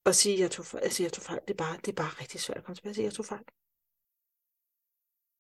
og 0.05 0.15
sige, 0.15 0.35
at 0.35 0.41
jeg 0.41 0.51
tog 0.51 0.65
fejl. 0.65 0.85
Altså, 0.85 1.03
jeg 1.03 1.13
tog 1.13 1.23
fejl. 1.23 1.41
Det 1.49 1.51
er, 1.51 1.65
bare, 1.65 1.77
det 1.77 1.89
er 1.89 1.97
bare 2.03 2.21
rigtig 2.21 2.41
svært 2.41 2.59
at 2.59 2.65
komme 2.65 2.77
tilbage 2.77 2.91
og 2.91 2.95
sige, 2.95 3.07
at 3.07 3.11
jeg 3.11 3.17
tog 3.17 3.25
fejl. 3.25 3.45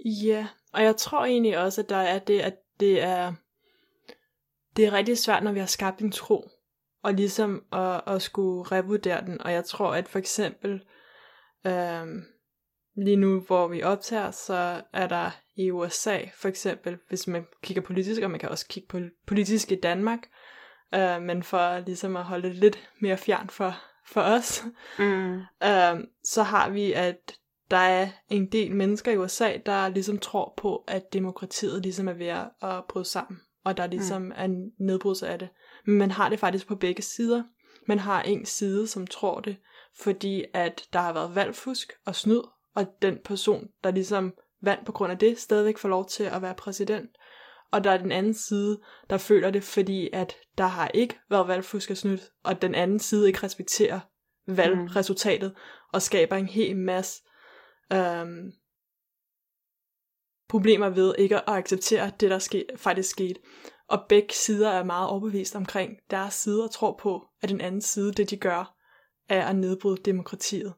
Ja, 0.04 0.48
og 0.72 0.82
jeg 0.82 0.96
tror 0.96 1.24
egentlig 1.24 1.58
også, 1.58 1.80
at 1.80 1.88
der 1.88 1.96
er 1.96 2.18
det, 2.18 2.40
at 2.40 2.56
det 2.80 3.00
er, 3.02 3.34
det 4.78 4.86
er 4.86 4.92
rigtig 4.92 5.18
svært, 5.18 5.42
når 5.42 5.52
vi 5.52 5.58
har 5.58 5.66
skabt 5.66 6.00
en 6.00 6.12
tro 6.12 6.48
og 7.02 7.14
ligesom 7.14 7.64
at, 7.72 8.00
at 8.06 8.22
skulle 8.22 8.62
revurdere 8.62 9.20
den. 9.26 9.42
Og 9.42 9.52
jeg 9.52 9.64
tror, 9.64 9.94
at 9.94 10.08
for 10.08 10.18
eksempel 10.18 10.82
øhm, 11.66 12.24
lige 12.96 13.16
nu, 13.16 13.40
hvor 13.40 13.68
vi 13.68 13.82
optager, 13.82 14.30
så 14.30 14.82
er 14.92 15.06
der 15.06 15.30
i 15.56 15.70
USA 15.70 16.18
for 16.34 16.48
eksempel, 16.48 16.98
hvis 17.08 17.26
man 17.26 17.46
kigger 17.62 17.82
politisk, 17.82 18.22
og 18.22 18.30
man 18.30 18.40
kan 18.40 18.48
også 18.48 18.66
kigge 18.68 18.88
på 18.88 19.00
politisk 19.26 19.72
i 19.72 19.80
Danmark, 19.80 20.20
øh, 20.94 21.22
men 21.22 21.42
for 21.42 21.78
ligesom 21.78 22.16
at 22.16 22.24
holde 22.24 22.48
det 22.48 22.56
lidt 22.56 22.90
mere 23.00 23.16
fjern 23.16 23.48
for, 23.48 23.74
for 24.06 24.20
os, 24.20 24.64
mm. 24.98 25.34
øh, 25.38 26.04
så 26.24 26.42
har 26.42 26.70
vi, 26.70 26.92
at 26.92 27.34
der 27.70 27.76
er 27.76 28.08
en 28.28 28.52
del 28.52 28.76
mennesker 28.76 29.12
i 29.12 29.16
USA, 29.16 29.56
der 29.66 29.88
ligesom 29.88 30.18
tror 30.18 30.54
på, 30.56 30.84
at 30.86 31.12
demokratiet 31.12 31.82
ligesom 31.82 32.08
er 32.08 32.12
ved 32.12 32.26
at 32.62 32.84
bryde 32.88 33.04
sammen, 33.04 33.40
og 33.68 33.76
der 33.76 33.86
ligesom 33.86 34.22
mm. 34.22 34.32
er 34.36 34.44
en 34.44 34.72
nedbrydelse 34.78 35.28
af 35.28 35.38
det. 35.38 35.48
Men 35.86 35.98
man 35.98 36.10
har 36.10 36.28
det 36.28 36.38
faktisk 36.38 36.66
på 36.66 36.76
begge 36.76 37.02
sider. 37.02 37.42
Man 37.86 37.98
har 37.98 38.22
en 38.22 38.46
side, 38.46 38.86
som 38.86 39.06
tror 39.06 39.40
det, 39.40 39.56
fordi 40.00 40.44
at 40.54 40.82
der 40.92 40.98
har 40.98 41.12
været 41.12 41.34
valgfusk 41.34 41.92
og 42.06 42.14
snyd, 42.14 42.42
og 42.74 42.86
den 43.02 43.18
person, 43.24 43.68
der 43.84 43.90
ligesom 43.90 44.34
vandt 44.62 44.86
på 44.86 44.92
grund 44.92 45.12
af 45.12 45.18
det, 45.18 45.38
stadigvæk 45.38 45.78
får 45.78 45.88
lov 45.88 46.08
til 46.08 46.24
at 46.24 46.42
være 46.42 46.54
præsident. 46.54 47.10
Og 47.70 47.84
der 47.84 47.90
er 47.90 47.98
den 47.98 48.12
anden 48.12 48.34
side, 48.34 48.80
der 49.10 49.18
føler 49.18 49.50
det, 49.50 49.64
fordi 49.64 50.10
at 50.12 50.36
der 50.58 50.66
har 50.66 50.88
ikke 50.94 51.18
været 51.30 51.48
valgfusk 51.48 51.90
og 51.90 51.96
snyd, 51.96 52.18
og 52.44 52.62
den 52.62 52.74
anden 52.74 52.98
side 52.98 53.26
ikke 53.26 53.42
respekterer 53.42 54.00
valgresultatet, 54.46 55.50
mm. 55.50 55.60
og 55.92 56.02
skaber 56.02 56.36
en 56.36 56.46
hel 56.46 56.76
masse 56.76 57.22
øhm, 57.92 58.52
problemer 60.48 60.88
ved 60.88 61.14
ikke 61.18 61.36
at 61.36 61.44
acceptere 61.46 62.12
det, 62.20 62.30
der 62.30 62.38
ske, 62.38 62.66
faktisk 62.76 63.10
skete. 63.10 63.40
Og 63.88 64.04
begge 64.08 64.34
sider 64.34 64.70
er 64.70 64.84
meget 64.84 65.08
overbevist 65.08 65.56
omkring 65.56 65.96
deres 66.10 66.34
side 66.34 66.64
og 66.64 66.70
tror 66.70 66.98
på, 67.02 67.26
at 67.42 67.48
den 67.48 67.60
anden 67.60 67.80
side, 67.80 68.12
det 68.12 68.30
de 68.30 68.36
gør, 68.36 68.74
er 69.28 69.46
at 69.46 69.56
nedbryde 69.56 70.02
demokratiet. 70.04 70.74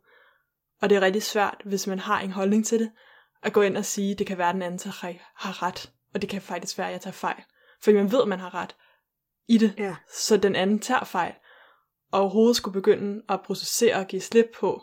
Og 0.83 0.91
det 0.91 0.97
er 0.97 1.01
rigtig 1.01 1.23
svært, 1.23 1.63
hvis 1.65 1.87
man 1.87 1.99
har 1.99 2.21
en 2.21 2.31
holdning 2.31 2.67
til 2.67 2.81
det, 2.81 2.91
at 3.43 3.53
gå 3.53 3.63
ind 3.63 3.77
og 3.77 3.85
sige, 3.85 4.13
at 4.13 4.19
det 4.19 4.27
kan 4.27 4.39
være, 4.39 4.49
at 4.49 4.55
den 4.55 4.63
anden 4.63 4.93
har 5.35 5.63
ret, 5.63 5.93
og 6.15 6.23
det 6.23 6.31
kan 6.31 6.43
faktisk 6.43 6.79
være, 6.79 6.87
at 6.87 6.93
jeg 6.93 7.01
tager 7.01 7.13
fejl. 7.13 7.43
Fordi 7.83 7.97
man 7.97 8.13
ved, 8.13 8.23
at 8.23 8.29
man 8.29 8.39
har 8.39 8.55
ret 8.55 8.77
i 9.49 9.59
det, 9.59 9.75
ja. 9.79 9.97
så 10.15 10.37
den 10.37 10.57
anden 10.57 10.79
tager 10.79 11.05
fejl. 11.05 11.35
Og 12.13 12.21
overhovedet 12.21 12.57
skulle 12.57 12.75
begynde 12.75 13.23
at 13.29 13.41
processere 13.45 13.97
og 13.97 14.07
give 14.07 14.23
slip 14.23 14.47
på, 14.61 14.83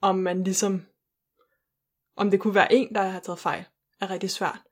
om 0.00 0.18
man 0.18 0.44
ligesom, 0.44 0.86
om 2.16 2.30
det 2.30 2.40
kunne 2.40 2.54
være 2.54 2.72
en, 2.72 2.94
der 2.94 3.02
har 3.02 3.20
taget 3.20 3.38
fejl, 3.38 3.64
er 4.00 4.10
rigtig 4.10 4.30
svært. 4.30 4.62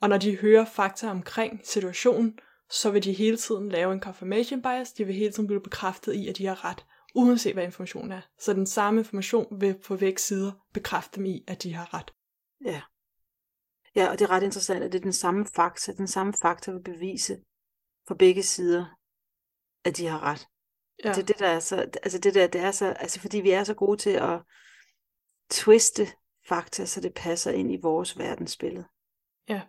Og 0.00 0.08
når 0.08 0.18
de 0.18 0.36
hører 0.36 0.64
fakta 0.64 1.10
omkring 1.10 1.60
situationen, 1.64 2.38
så 2.70 2.90
vil 2.90 3.04
de 3.04 3.12
hele 3.12 3.36
tiden 3.36 3.68
lave 3.68 3.92
en 3.92 4.00
confirmation 4.00 4.62
bias. 4.62 4.92
De 4.92 5.04
vil 5.04 5.14
hele 5.14 5.32
tiden 5.32 5.46
blive 5.46 5.62
bekræftet 5.62 6.14
i, 6.14 6.28
at 6.28 6.38
de 6.38 6.46
har 6.46 6.64
ret, 6.64 6.86
uanset 7.14 7.54
hvad 7.54 7.64
informationen 7.64 8.12
er. 8.12 8.20
Så 8.40 8.52
den 8.52 8.66
samme 8.66 9.00
information 9.00 9.60
vil 9.60 9.78
på 9.86 9.96
væk 9.96 10.18
sider 10.18 10.52
bekræfte 10.72 11.16
dem 11.16 11.24
i, 11.24 11.44
at 11.46 11.62
de 11.62 11.74
har 11.74 11.94
ret. 11.94 12.12
Ja. 12.64 12.80
Ja, 13.96 14.10
og 14.10 14.18
det 14.18 14.24
er 14.24 14.30
ret 14.30 14.42
interessant, 14.42 14.84
at 14.84 14.92
det 14.92 14.98
er 14.98 15.02
den 15.02 15.12
samme 15.12 15.46
fakta. 15.54 15.92
Den 15.92 16.08
samme 16.08 16.32
fakta 16.42 16.70
vil 16.70 16.82
bevise 16.82 17.38
for 18.08 18.14
begge 18.14 18.42
sider, 18.42 18.86
at 19.84 19.96
de 19.96 20.06
har 20.06 20.22
ret. 20.22 20.48
Ja. 21.04 21.08
Det 21.08 21.18
er 21.18 21.26
det, 21.26 21.38
der 21.38 21.46
er 21.46 21.60
så, 21.60 21.76
altså 21.76 22.18
det 22.18 22.34
der, 22.34 22.46
det 22.46 22.60
er 22.60 22.70
så, 22.70 22.86
altså 22.86 23.20
fordi 23.20 23.40
vi 23.40 23.50
er 23.50 23.64
så 23.64 23.74
gode 23.74 23.98
til 23.98 24.10
at 24.10 24.40
twiste 25.50 26.08
fakta, 26.48 26.84
så 26.84 27.00
det 27.00 27.14
passer 27.14 27.50
ind 27.50 27.72
i 27.72 27.80
vores 27.82 28.18
verdensbillede. 28.18 28.84
Ja. 29.48 29.62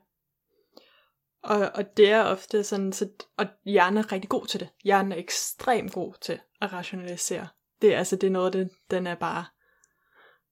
Og, 1.44 1.72
og 1.76 1.98
det 1.98 2.12
er 2.12 2.24
ofte 2.24 2.64
sådan, 2.64 2.94
så, 2.94 3.10
og 3.38 3.46
hjernen 3.66 3.98
er 3.98 4.12
rigtig 4.12 4.30
god 4.30 4.46
til 4.46 4.60
det. 4.60 4.70
Hjernen 4.84 5.12
er 5.12 5.16
ekstremt 5.16 5.94
god 5.94 6.14
til 6.22 6.40
at 6.62 6.74
rationalisere. 6.74 7.48
Det 7.82 7.94
er 7.94 7.98
altså, 7.98 8.16
det 8.16 8.28
er 8.28 8.32
noget 8.32 8.54
det, 8.54 8.70
den 8.92 9.08
er 9.08 9.16
bare 9.16 9.46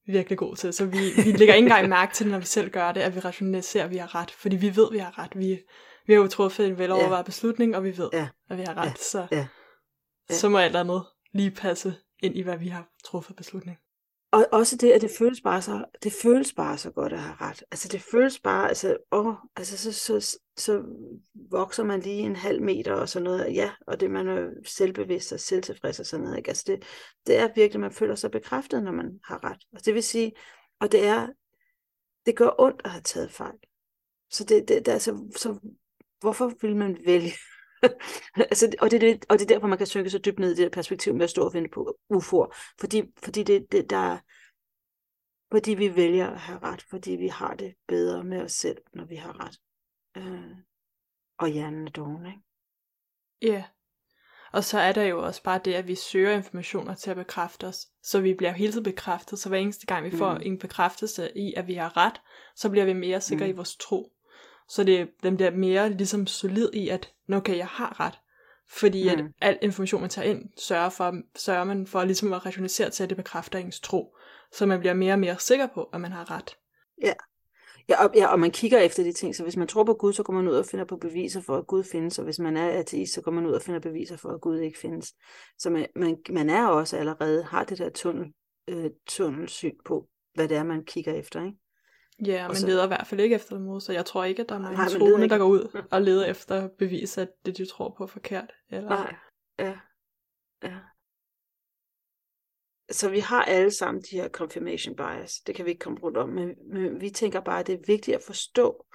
virkelig 0.06 0.38
god 0.38 0.56
til. 0.56 0.74
Så 0.74 0.86
vi, 0.86 0.98
vi 1.16 1.32
lægger 1.32 1.54
ikke 1.54 1.66
engang 1.66 1.90
mærke 1.90 2.14
til, 2.14 2.28
når 2.28 2.40
vi 2.40 2.46
selv 2.46 2.70
gør 2.70 2.92
det, 2.92 3.02
at 3.02 3.16
vi 3.16 3.20
rationaliserer, 3.20 3.86
at 3.86 3.92
vi 3.92 3.98
har 3.98 4.16
ret. 4.16 4.32
Fordi 4.32 4.56
vi 4.56 4.76
ved, 4.76 4.88
at 4.88 4.94
vi 4.94 4.98
har 4.98 5.20
ret. 5.20 5.32
Vi, 5.36 5.60
vi 6.08 6.14
har 6.14 6.22
jo 6.22 6.28
truffet 6.28 6.68
en 6.68 6.78
velovervejet 6.78 7.18
ja. 7.18 7.26
beslutning, 7.26 7.76
og 7.76 7.84
vi 7.84 7.98
ved, 7.98 8.10
ja. 8.14 8.28
at 8.50 8.58
vi 8.58 8.64
har 8.64 8.78
ret. 8.78 8.86
Ja. 8.86 8.94
Så, 8.96 9.28
ja. 9.32 9.48
Ja. 10.30 10.36
så 10.36 10.50
må 10.50 10.58
alt 10.58 10.76
andet 10.76 11.06
lige 11.34 11.52
passe 11.52 11.96
ind 12.24 12.38
i, 12.38 12.42
hvad 12.42 12.58
vi 12.58 12.68
har 12.68 12.90
truffet 13.06 13.36
beslutning. 13.36 13.78
Og 14.32 14.46
også 14.52 14.76
det, 14.76 14.92
at 14.92 15.02
det 15.02 15.12
føles 15.18 15.42
bare 15.42 15.62
så, 15.62 15.86
det 16.04 16.14
føles 16.22 16.54
bare 16.54 16.78
så 16.78 16.92
godt 16.92 17.14
at 17.14 17.20
have 17.20 17.36
ret. 17.42 17.64
Altså 17.72 17.88
det 17.88 18.02
føles 18.02 18.40
bare, 18.40 18.68
altså, 18.68 18.98
åh, 19.12 19.34
altså 19.56 19.78
så, 19.78 19.94
så, 19.94 20.40
så 20.58 20.84
vokser 21.52 21.84
man 21.84 22.00
lige 22.00 22.20
en 22.20 22.36
halv 22.36 22.62
meter 22.62 22.94
og 22.94 23.10
sådan 23.10 23.24
noget. 23.24 23.56
Ja, 23.56 23.72
og 23.88 24.00
det 24.00 24.12
man 24.12 24.28
er 24.28 24.50
selvbevidst 24.66 25.34
og 25.34 25.40
selvtilfreds 25.40 26.00
og 26.00 26.06
sådan 26.06 26.24
noget. 26.24 26.38
Ikke? 26.38 26.50
Altså 26.50 26.64
det, 26.68 26.84
det 27.28 27.38
er 27.38 27.50
virkelig, 27.56 27.80
man 27.80 27.92
føler 27.92 28.16
sig 28.16 28.32
bekræftet, 28.32 28.84
når 28.84 28.92
man 28.92 29.20
har 29.24 29.44
ret. 29.44 29.64
Og 29.74 29.86
det 29.86 29.94
vil 29.94 30.04
sige, 30.04 30.32
og 30.80 30.92
det 30.92 31.06
er, 31.06 31.28
det 32.26 32.36
gør 32.36 32.50
ondt 32.60 32.82
at 32.84 32.92
have 32.92 33.02
taget 33.02 33.32
fejl. 33.32 33.58
Så 34.32 34.44
det, 34.44 34.68
det, 34.68 34.86
det 34.86 34.92
altså, 34.92 35.32
så 35.36 35.60
hvorfor 36.20 36.52
vil 36.62 36.76
man 36.76 36.98
vælge 37.06 37.32
altså, 38.52 38.76
og, 38.82 38.92
det, 38.92 39.02
det, 39.02 39.26
og 39.30 39.40
det 39.40 39.44
er 39.44 39.56
derfor, 39.56 39.68
man 39.68 39.78
kan 39.78 39.88
synke 39.88 40.10
så 40.10 40.18
dybt 40.18 40.40
ned 40.40 40.52
i 40.52 40.56
det 40.56 40.64
der 40.64 40.70
perspektiv 40.70 41.14
med 41.14 41.24
at 41.24 41.30
stå 41.30 41.46
og 41.46 41.54
vente 41.54 41.70
på 41.70 41.98
UFO'er. 42.14 42.74
Fordi, 42.80 43.04
fordi 43.24 43.44
det, 43.44 43.72
det, 43.72 43.90
der, 43.90 44.18
fordi 45.52 45.74
vi 45.74 45.96
vælger 45.96 46.30
at 46.30 46.40
have 46.40 46.60
ret, 46.60 46.82
fordi 46.82 47.12
vi 47.12 47.28
har 47.28 47.56
det 47.56 47.76
bedre 47.88 48.24
med 48.24 48.42
os 48.42 48.52
selv, 48.52 48.78
når 48.94 49.06
vi 49.06 49.16
har 49.16 49.46
ret. 49.46 49.60
Øh, 50.18 50.56
og 51.38 51.48
hjernen 51.48 51.88
er 51.88 51.92
doven, 51.92 52.26
ikke? 52.26 52.42
Ja. 53.42 53.48
Yeah. 53.48 53.64
Og 54.52 54.64
så 54.64 54.80
er 54.80 54.92
der 54.92 55.04
jo 55.04 55.26
også 55.26 55.44
bare 55.44 55.62
det, 55.66 55.74
at 55.74 55.88
vi 55.88 55.96
søger 55.96 56.32
informationer 56.32 56.96
til 56.96 57.12
at 57.12 57.18
bekræfte 57.18 57.68
os. 57.68 57.88
Så 58.04 58.22
vi 58.22 58.34
bliver 58.34 58.52
hele 58.52 58.72
tiden 58.72 58.84
bekræftet, 58.84 59.40
så 59.40 59.50
hver 59.50 59.58
eneste 59.58 59.86
gang 59.86 60.06
vi 60.06 60.18
får 60.18 60.34
mm. 60.34 60.42
en 60.44 60.60
bekræftelse 60.60 61.32
i, 61.38 61.54
at 61.54 61.68
vi 61.68 61.74
har 61.74 61.98
ret, 61.98 62.22
så 62.56 62.70
bliver 62.70 62.86
vi 62.86 62.94
mere 62.94 63.22
sikre 63.22 63.46
mm. 63.46 63.50
i 63.50 63.56
vores 63.56 63.76
tro. 63.76 64.12
Så 64.70 64.84
det, 64.84 65.10
den 65.24 65.36
bliver 65.36 65.52
mere 65.52 65.90
ligesom 65.90 66.28
solid 66.28 66.70
i, 66.74 66.90
at 66.90 67.14
okay, 67.34 67.58
jeg 67.58 67.68
har 67.68 68.00
ret. 68.00 68.20
Fordi 68.70 69.04
mm. 69.04 69.10
at 69.10 69.26
al 69.42 69.58
information, 69.62 70.02
man 70.02 70.10
tager 70.10 70.30
ind, 70.30 70.50
sørger, 70.58 70.90
for, 70.90 71.14
sørger 71.36 71.64
man 71.64 71.88
for 71.88 72.04
ligesom 72.04 72.34
at 72.34 72.46
rationalisere 72.46 72.90
til, 72.90 73.04
at 73.04 73.10
det 73.10 73.18
bekræfter 73.18 73.60
ens 73.60 73.80
tro. 73.80 74.16
Så 74.52 74.66
man 74.66 74.80
bliver 74.80 74.94
mere 74.94 75.14
og 75.14 75.20
mere 75.20 75.40
sikker 75.40 75.68
på, 75.74 75.84
at 75.84 76.02
man 76.02 76.12
har 76.12 76.32
ret. 76.32 76.58
Ja. 77.04 77.14
Ja 77.90 78.04
og, 78.04 78.12
ja, 78.16 78.28
og 78.28 78.40
man 78.40 78.52
kigger 78.52 78.80
efter 78.80 79.04
de 79.04 79.12
ting. 79.12 79.36
Så 79.36 79.44
hvis 79.44 79.58
man 79.58 79.68
tror 79.68 79.84
på 79.84 79.94
Gud, 79.94 80.14
så 80.14 80.24
går 80.24 80.34
man 80.34 80.48
ud 80.48 80.56
og 80.56 80.66
finder 80.66 80.86
på 80.86 80.98
beviser 80.98 81.42
for, 81.42 81.58
at 81.58 81.68
Gud 81.68 81.84
findes. 81.84 82.20
Og 82.20 82.26
hvis 82.26 82.40
man 82.40 82.58
er 82.58 82.70
ateist, 82.70 83.14
så 83.14 83.22
går 83.22 83.32
man 83.32 83.46
ud 83.46 83.52
og 83.52 83.62
finder 83.62 83.80
beviser 83.80 84.18
for, 84.18 84.30
at 84.30 84.42
Gud 84.42 84.60
ikke 84.60 84.80
findes. 84.80 85.14
Så 85.58 85.70
man, 85.70 85.88
man, 85.96 86.18
man 86.30 86.50
er 86.50 86.68
også 86.68 86.98
allerede, 86.98 87.44
har 87.44 87.64
det 87.64 87.78
der 87.78 87.90
tunnel, 87.90 88.34
øh, 88.68 88.90
tunnelsyn 89.08 89.76
på, 89.86 90.08
hvad 90.34 90.48
det 90.48 90.58
er, 90.58 90.64
man 90.64 90.86
kigger 90.86 91.14
efter. 91.14 91.46
Ikke? 91.46 91.58
Ja, 92.26 92.48
man 92.48 92.58
så... 92.58 92.68
leder 92.68 92.84
i 92.84 92.88
hvert 92.88 93.08
fald 93.08 93.22
ikke 93.22 93.36
efter 93.36 93.58
det 93.58 93.84
så 93.84 93.94
Jeg 93.94 94.06
tror 94.06 94.24
ikke, 94.24 94.42
at 94.42 94.50
der 94.50 94.56
er 94.56 94.60
mange 94.60 95.00
troende, 95.00 95.30
der 95.30 95.38
går 95.38 95.46
ud 95.46 95.84
og 95.92 96.02
leder 96.02 96.26
efter 96.26 96.68
bevis, 96.68 97.18
at 97.18 97.30
det, 97.46 97.58
de 97.58 97.66
tror 97.66 97.96
på, 97.98 98.04
er 98.04 98.08
forkert. 98.08 98.54
Eller... 98.70 98.90
Nej, 98.90 99.16
ja. 99.60 99.78
ja. 100.64 100.78
Så 102.92 103.10
vi 103.10 103.20
har 103.20 103.44
alle 103.44 103.72
sammen 103.72 104.04
de 104.12 104.16
her 104.16 104.30
confirmation 104.30 104.96
bias. 104.96 105.42
Det 105.48 105.56
kan 105.56 105.66
vi 105.66 105.70
ikke 105.70 105.80
komme 105.80 106.00
rundt 106.00 106.18
om, 106.18 106.30
men, 106.30 106.50
men 106.74 107.02
vi 107.02 107.10
tænker 107.10 107.40
bare, 107.40 107.60
at 107.60 107.68
det 107.68 107.74
er 107.74 107.84
vigtigt 107.88 108.18
at 108.18 108.24
forstå, 108.24 108.86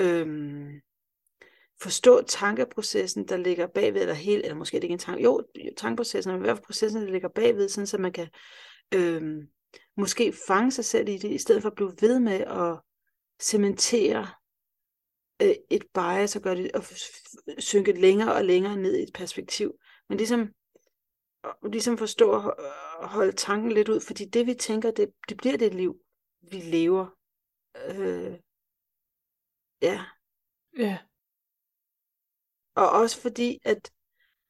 øhm, 0.00 0.80
forstå 1.82 2.22
tankeprocessen, 2.22 3.28
der 3.28 3.36
ligger 3.36 3.66
bagved, 3.66 4.00
eller 4.00 4.14
helt, 4.14 4.44
eller 4.44 4.56
måske 4.56 4.76
det 4.76 4.84
ikke 4.84 4.92
en 4.92 4.98
tanke, 4.98 5.22
jo, 5.22 5.46
tankeprocessen, 5.76 6.32
men 6.32 6.42
i 6.42 6.44
hvert 6.44 6.56
fald 6.56 6.66
processen, 6.66 7.02
der 7.02 7.12
ligger 7.12 7.28
bagved, 7.28 7.68
sådan 7.68 7.86
så 7.86 7.98
man 7.98 8.12
kan 8.12 8.28
øhm, 8.94 9.48
måske 9.96 10.34
fange 10.48 10.70
sig 10.70 10.84
selv 10.84 11.08
i 11.08 11.18
det, 11.18 11.30
i 11.30 11.38
stedet 11.38 11.62
for 11.62 11.68
at 11.68 11.74
blive 11.74 11.94
ved 12.00 12.20
med 12.20 12.40
at 12.40 12.80
cementere 13.42 14.28
øh, 15.42 15.54
et 15.70 15.84
bias 15.94 16.36
og 16.36 16.42
gøre 16.42 16.56
det 16.56 16.72
og 16.72 16.84
synke 17.58 17.92
længere 17.92 18.34
og 18.34 18.44
længere 18.44 18.76
ned 18.76 18.96
i 18.96 19.02
et 19.02 19.12
perspektiv. 19.14 19.72
Men 20.08 20.18
ligesom, 20.18 20.48
ligesom 21.62 21.98
forstå 21.98 22.32
at 22.34 23.08
holde 23.08 23.32
tanken 23.32 23.72
lidt 23.72 23.88
ud, 23.88 24.00
fordi 24.00 24.24
det 24.24 24.46
vi 24.46 24.54
tænker, 24.54 24.90
det, 24.90 25.12
det 25.28 25.36
bliver 25.36 25.56
det 25.56 25.74
liv, 25.74 26.00
vi 26.40 26.56
lever. 26.56 27.06
Øh, 27.88 28.38
ja. 29.82 30.04
Ja. 30.78 30.98
Og 32.74 32.90
også 32.90 33.20
fordi, 33.20 33.58
at, 33.64 33.92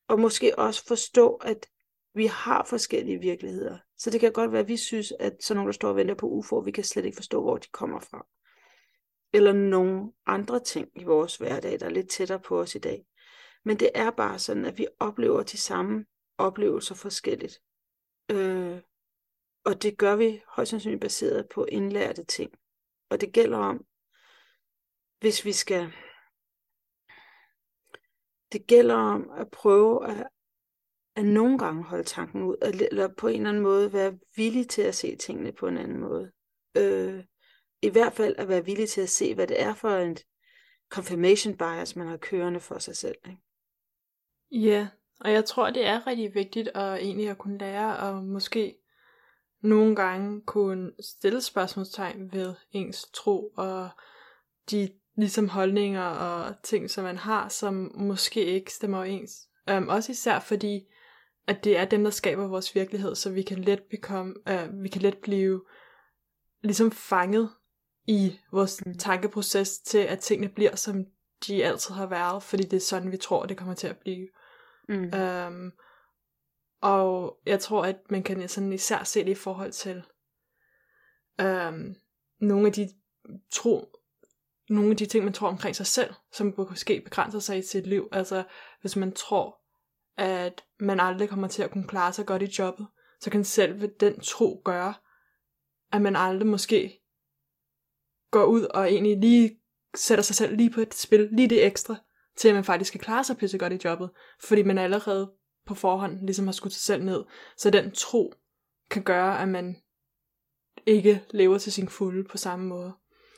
og 0.08 0.20
måske 0.20 0.58
også 0.58 0.86
forstå, 0.86 1.34
at 1.34 1.68
vi 2.14 2.26
har 2.26 2.64
forskellige 2.64 3.18
virkeligheder. 3.18 3.78
Så 3.98 4.10
det 4.10 4.20
kan 4.20 4.32
godt 4.32 4.52
være, 4.52 4.60
at 4.60 4.68
vi 4.68 4.76
synes, 4.76 5.12
at 5.20 5.36
sådan 5.40 5.56
nogen, 5.56 5.66
der 5.66 5.72
står 5.72 5.88
og 5.88 5.96
venter 5.96 6.14
på 6.14 6.26
UFO, 6.26 6.58
vi 6.58 6.70
kan 6.70 6.84
slet 6.84 7.04
ikke 7.04 7.16
forstå, 7.16 7.42
hvor 7.42 7.56
de 7.56 7.68
kommer 7.72 8.00
fra. 8.00 8.26
Eller 9.32 9.52
nogle 9.52 10.12
andre 10.26 10.60
ting 10.60 10.88
i 10.94 11.04
vores 11.04 11.36
hverdag, 11.36 11.80
der 11.80 11.86
er 11.86 11.90
lidt 11.90 12.10
tættere 12.10 12.40
på 12.40 12.60
os 12.60 12.74
i 12.74 12.78
dag. 12.78 13.06
Men 13.64 13.76
det 13.80 13.90
er 13.94 14.10
bare 14.10 14.38
sådan, 14.38 14.64
at 14.64 14.78
vi 14.78 14.86
oplever 15.00 15.42
de 15.42 15.56
samme 15.56 16.04
oplevelser 16.38 16.94
forskelligt. 16.94 17.62
Øh, 18.30 18.80
og 19.64 19.82
det 19.82 19.98
gør 19.98 20.16
vi 20.16 20.42
højst 20.48 20.70
sandsynligt 20.70 21.00
baseret 21.00 21.48
på 21.48 21.64
indlærte 21.64 22.24
ting. 22.24 22.52
Og 23.10 23.20
det 23.20 23.32
gælder 23.32 23.58
om, 23.58 23.84
hvis 25.20 25.44
vi 25.44 25.52
skal... 25.52 25.92
Det 28.52 28.66
gælder 28.66 28.94
om 28.94 29.30
at 29.30 29.50
prøve 29.50 30.10
at 30.10 30.26
at 31.16 31.24
nogle 31.24 31.58
gange 31.58 31.84
holde 31.84 32.04
tanken 32.04 32.42
ud, 32.42 32.56
eller 32.90 33.08
på 33.08 33.28
en 33.28 33.34
eller 33.34 33.48
anden 33.48 33.62
måde 33.62 33.92
være 33.92 34.18
villig 34.36 34.68
til 34.68 34.82
at 34.82 34.94
se 34.94 35.16
tingene 35.16 35.52
på 35.52 35.66
en 35.66 35.78
anden 35.78 36.00
måde. 36.00 36.30
Øh, 36.76 37.24
I 37.82 37.88
hvert 37.88 38.12
fald 38.12 38.34
at 38.38 38.48
være 38.48 38.64
villig 38.64 38.88
til 38.88 39.00
at 39.00 39.08
se, 39.08 39.34
hvad 39.34 39.46
det 39.46 39.60
er 39.62 39.74
for 39.74 39.96
en 39.96 40.16
confirmation 40.90 41.56
bias, 41.56 41.96
man 41.96 42.06
har 42.06 42.16
kørende 42.16 42.60
for 42.60 42.78
sig 42.78 42.96
selv. 42.96 43.16
Ikke? 43.26 43.42
Ja, 44.50 44.88
og 45.20 45.32
jeg 45.32 45.44
tror, 45.44 45.70
det 45.70 45.86
er 45.86 46.06
rigtig 46.06 46.34
vigtigt 46.34 46.68
at 46.68 46.98
egentlig 46.98 47.28
at 47.28 47.38
kunne 47.38 47.58
lære 47.58 47.96
og 47.96 48.24
måske 48.24 48.74
nogle 49.62 49.96
gange 49.96 50.40
kunne 50.40 50.92
stille 51.00 51.40
spørgsmålstegn 51.40 52.32
ved 52.32 52.54
ens 52.72 53.10
tro 53.14 53.52
og 53.56 53.88
de 54.70 54.90
ligesom 55.16 55.48
holdninger 55.48 56.04
og 56.04 56.54
ting, 56.62 56.90
som 56.90 57.04
man 57.04 57.16
har, 57.16 57.48
som 57.48 57.92
måske 57.94 58.44
ikke 58.44 58.72
stemmer 58.72 58.98
overens. 58.98 59.48
Um, 59.70 59.88
også 59.88 60.12
især 60.12 60.38
fordi 60.38 60.86
at 61.46 61.64
det 61.64 61.78
er 61.78 61.84
dem, 61.84 62.04
der 62.04 62.10
skaber 62.10 62.46
vores 62.46 62.74
virkelighed, 62.74 63.14
så 63.14 63.30
vi 63.30 63.42
kan 63.42 63.58
let, 63.58 63.82
become, 63.90 64.34
uh, 64.50 64.82
vi 64.82 64.88
kan 64.88 65.02
let 65.02 65.18
blive 65.18 65.64
ligesom 66.62 66.90
fanget 66.90 67.50
i 68.06 68.38
vores 68.52 68.86
mm. 68.86 68.98
tankeproces 68.98 69.78
til, 69.78 69.98
at 69.98 70.18
tingene 70.18 70.48
bliver, 70.48 70.76
som 70.76 71.04
de 71.46 71.64
altid 71.64 71.94
har 71.94 72.06
været, 72.06 72.42
fordi 72.42 72.62
det 72.62 72.76
er 72.76 72.80
sådan, 72.80 73.12
vi 73.12 73.16
tror, 73.16 73.46
det 73.46 73.56
kommer 73.56 73.74
til 73.74 73.86
at 73.86 73.98
blive. 73.98 74.28
Mm. 74.88 75.12
Um, 75.20 75.72
og 76.80 77.38
jeg 77.46 77.60
tror, 77.60 77.84
at 77.84 77.96
man 78.10 78.22
kan 78.22 78.48
sådan 78.48 78.72
især 78.72 79.04
se 79.04 79.24
det 79.24 79.30
i 79.30 79.34
forhold 79.34 79.72
til 79.72 80.02
um, 81.42 81.94
nogle 82.40 82.66
af 82.66 82.72
de 82.72 82.88
tro, 83.50 83.96
nogle 84.68 84.90
af 84.90 84.96
de 84.96 85.06
ting, 85.06 85.24
man 85.24 85.32
tror 85.32 85.48
omkring 85.48 85.76
sig 85.76 85.86
selv, 85.86 86.14
som 86.32 86.54
måske 86.56 87.00
begrænser 87.00 87.38
sig 87.38 87.58
i 87.58 87.62
sit 87.62 87.86
liv. 87.86 88.08
Altså, 88.12 88.44
hvis 88.80 88.96
man 88.96 89.12
tror, 89.12 89.61
at 90.16 90.64
man 90.80 91.00
aldrig 91.00 91.28
kommer 91.28 91.48
til 91.48 91.62
at 91.62 91.70
kunne 91.70 91.88
klare 91.88 92.12
sig 92.12 92.26
godt 92.26 92.42
i 92.42 92.54
jobbet, 92.58 92.86
så 93.20 93.30
kan 93.30 93.44
selve 93.44 93.86
den 94.00 94.20
tro 94.20 94.62
gøre, 94.64 94.94
at 95.92 96.02
man 96.02 96.16
aldrig 96.16 96.46
måske 96.46 97.00
går 98.30 98.44
ud 98.44 98.62
og 98.62 98.92
egentlig 98.92 99.18
lige 99.18 99.60
sætter 99.94 100.22
sig 100.22 100.36
selv 100.36 100.56
lige 100.56 100.70
på 100.70 100.80
et 100.80 100.94
spil, 100.94 101.28
lige 101.32 101.48
det 101.48 101.66
ekstra, 101.66 101.96
til 102.36 102.48
at 102.48 102.54
man 102.54 102.64
faktisk 102.64 102.92
kan 102.92 103.00
klare 103.00 103.24
sig 103.24 103.36
pisse 103.36 103.58
godt 103.58 103.72
i 103.72 103.80
jobbet, 103.84 104.10
fordi 104.40 104.62
man 104.62 104.78
allerede 104.78 105.32
på 105.66 105.74
forhånd 105.74 106.26
ligesom 106.26 106.46
har 106.46 106.52
skudt 106.52 106.72
sig 106.72 106.82
selv 106.82 107.04
ned. 107.04 107.24
Så 107.56 107.70
den 107.70 107.90
tro 107.90 108.34
kan 108.90 109.02
gøre, 109.02 109.42
at 109.42 109.48
man 109.48 109.76
ikke 110.86 111.24
lever 111.30 111.58
til 111.58 111.72
sin 111.72 111.88
fulde 111.88 112.28
på 112.28 112.38
samme 112.38 112.66
måde. 112.66 112.92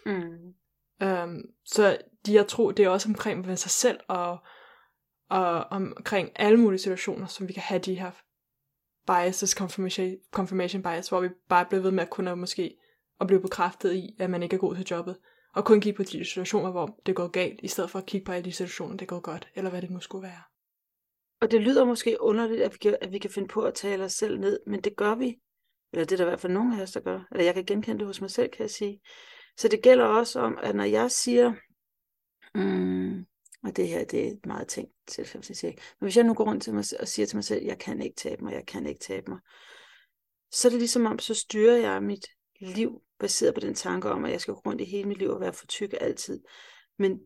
Mm. 0.06 0.54
Um, 1.06 1.42
så 1.64 1.98
de 2.26 2.32
her 2.32 2.44
tro, 2.44 2.70
det 2.70 2.84
er 2.84 2.88
også 2.88 3.08
omkring 3.08 3.46
med 3.46 3.56
sig 3.56 3.70
selv, 3.70 4.00
og 4.08 4.38
og 5.34 5.64
omkring 5.64 6.30
alle 6.36 6.60
mulige 6.60 6.80
situationer, 6.80 7.26
som 7.26 7.48
vi 7.48 7.52
kan 7.52 7.62
have 7.62 7.80
de 7.80 7.94
her 7.94 8.10
biases, 9.06 9.50
confirmation, 9.50 10.16
confirmation 10.32 10.82
bias, 10.82 11.08
hvor 11.08 11.20
vi 11.20 11.28
bare 11.48 11.66
bliver 11.66 11.82
ved 11.82 11.90
med 11.90 12.02
at 12.02 12.10
kunne 12.10 12.36
måske 12.36 12.76
at 13.20 13.26
blive 13.26 13.42
bekræftet 13.42 13.92
i, 13.92 14.16
at 14.18 14.30
man 14.30 14.42
ikke 14.42 14.56
er 14.56 14.60
god 14.60 14.76
til 14.76 14.86
jobbet, 14.90 15.16
og 15.54 15.64
kun 15.64 15.80
kigge 15.80 15.96
på 15.96 16.02
de 16.02 16.24
situationer, 16.24 16.70
hvor 16.70 17.00
det 17.06 17.16
går 17.16 17.28
galt, 17.28 17.60
i 17.62 17.68
stedet 17.68 17.90
for 17.90 17.98
at 17.98 18.06
kigge 18.06 18.24
på 18.24 18.32
alle 18.32 18.44
de 18.44 18.52
situationer, 18.52 18.96
det 18.96 19.08
går 19.08 19.20
godt, 19.20 19.48
eller 19.54 19.70
hvad 19.70 19.82
det 19.82 19.90
nu 19.90 20.00
skulle 20.00 20.22
være. 20.22 20.42
Og 21.40 21.50
det 21.50 21.60
lyder 21.60 21.84
måske 21.84 22.16
underligt, 22.20 22.62
at 22.62 22.72
vi, 22.72 22.78
kan, 22.78 22.96
at 23.00 23.12
vi 23.12 23.18
kan 23.18 23.30
finde 23.30 23.48
på 23.48 23.62
at 23.62 23.74
tale 23.74 24.04
os 24.04 24.12
selv 24.12 24.40
ned, 24.40 24.60
men 24.66 24.80
det 24.80 24.96
gør 24.96 25.14
vi. 25.14 25.36
Eller 25.92 26.04
det 26.04 26.12
er 26.12 26.16
der 26.16 26.24
i 26.24 26.28
hvert 26.28 26.40
fald 26.40 26.52
nogen 26.52 26.72
af 26.72 26.82
os, 26.82 26.92
der 26.92 27.00
gør. 27.00 27.20
Eller 27.32 27.44
jeg 27.44 27.54
kan 27.54 27.64
genkende 27.64 27.98
det 27.98 28.06
hos 28.06 28.20
mig 28.20 28.30
selv, 28.30 28.50
kan 28.50 28.62
jeg 28.62 28.70
sige. 28.70 29.00
Så 29.56 29.68
det 29.68 29.82
gælder 29.82 30.04
også 30.04 30.40
om, 30.40 30.58
at 30.62 30.74
når 30.74 30.84
jeg 30.84 31.10
siger, 31.10 31.52
mm, 32.54 33.24
og 33.64 33.76
det 33.76 33.88
her, 33.88 34.04
det 34.04 34.26
er 34.26 34.30
et 34.30 34.46
meget 34.46 34.68
tænkt 34.68 34.92
tilfælde, 35.06 35.46
jeg 35.48 35.56
siger. 35.56 35.72
Men 35.72 36.06
hvis 36.06 36.16
jeg 36.16 36.24
nu 36.24 36.34
går 36.34 36.44
rundt 36.44 36.62
til 36.62 36.74
mig 36.74 36.84
og 37.00 37.08
siger 37.08 37.26
til 37.26 37.36
mig 37.36 37.44
selv, 37.44 37.64
jeg 37.64 37.78
kan 37.78 38.02
ikke 38.02 38.16
tabe 38.16 38.44
mig, 38.44 38.54
jeg 38.54 38.66
kan 38.66 38.86
ikke 38.86 39.00
tabe 39.00 39.30
mig, 39.30 39.40
så 40.50 40.68
er 40.68 40.70
det 40.70 40.78
ligesom 40.78 41.06
om, 41.06 41.18
så 41.18 41.34
styrer 41.34 41.76
jeg 41.76 42.02
mit 42.02 42.26
liv 42.60 43.02
baseret 43.18 43.54
på 43.54 43.60
den 43.60 43.74
tanke 43.74 44.10
om, 44.10 44.24
at 44.24 44.32
jeg 44.32 44.40
skal 44.40 44.54
gå 44.54 44.60
rundt 44.66 44.80
i 44.80 44.84
hele 44.84 45.08
mit 45.08 45.18
liv 45.18 45.28
og 45.28 45.40
være 45.40 45.52
for 45.52 45.66
tyk 45.66 45.94
altid. 46.00 46.40
Men, 46.98 47.20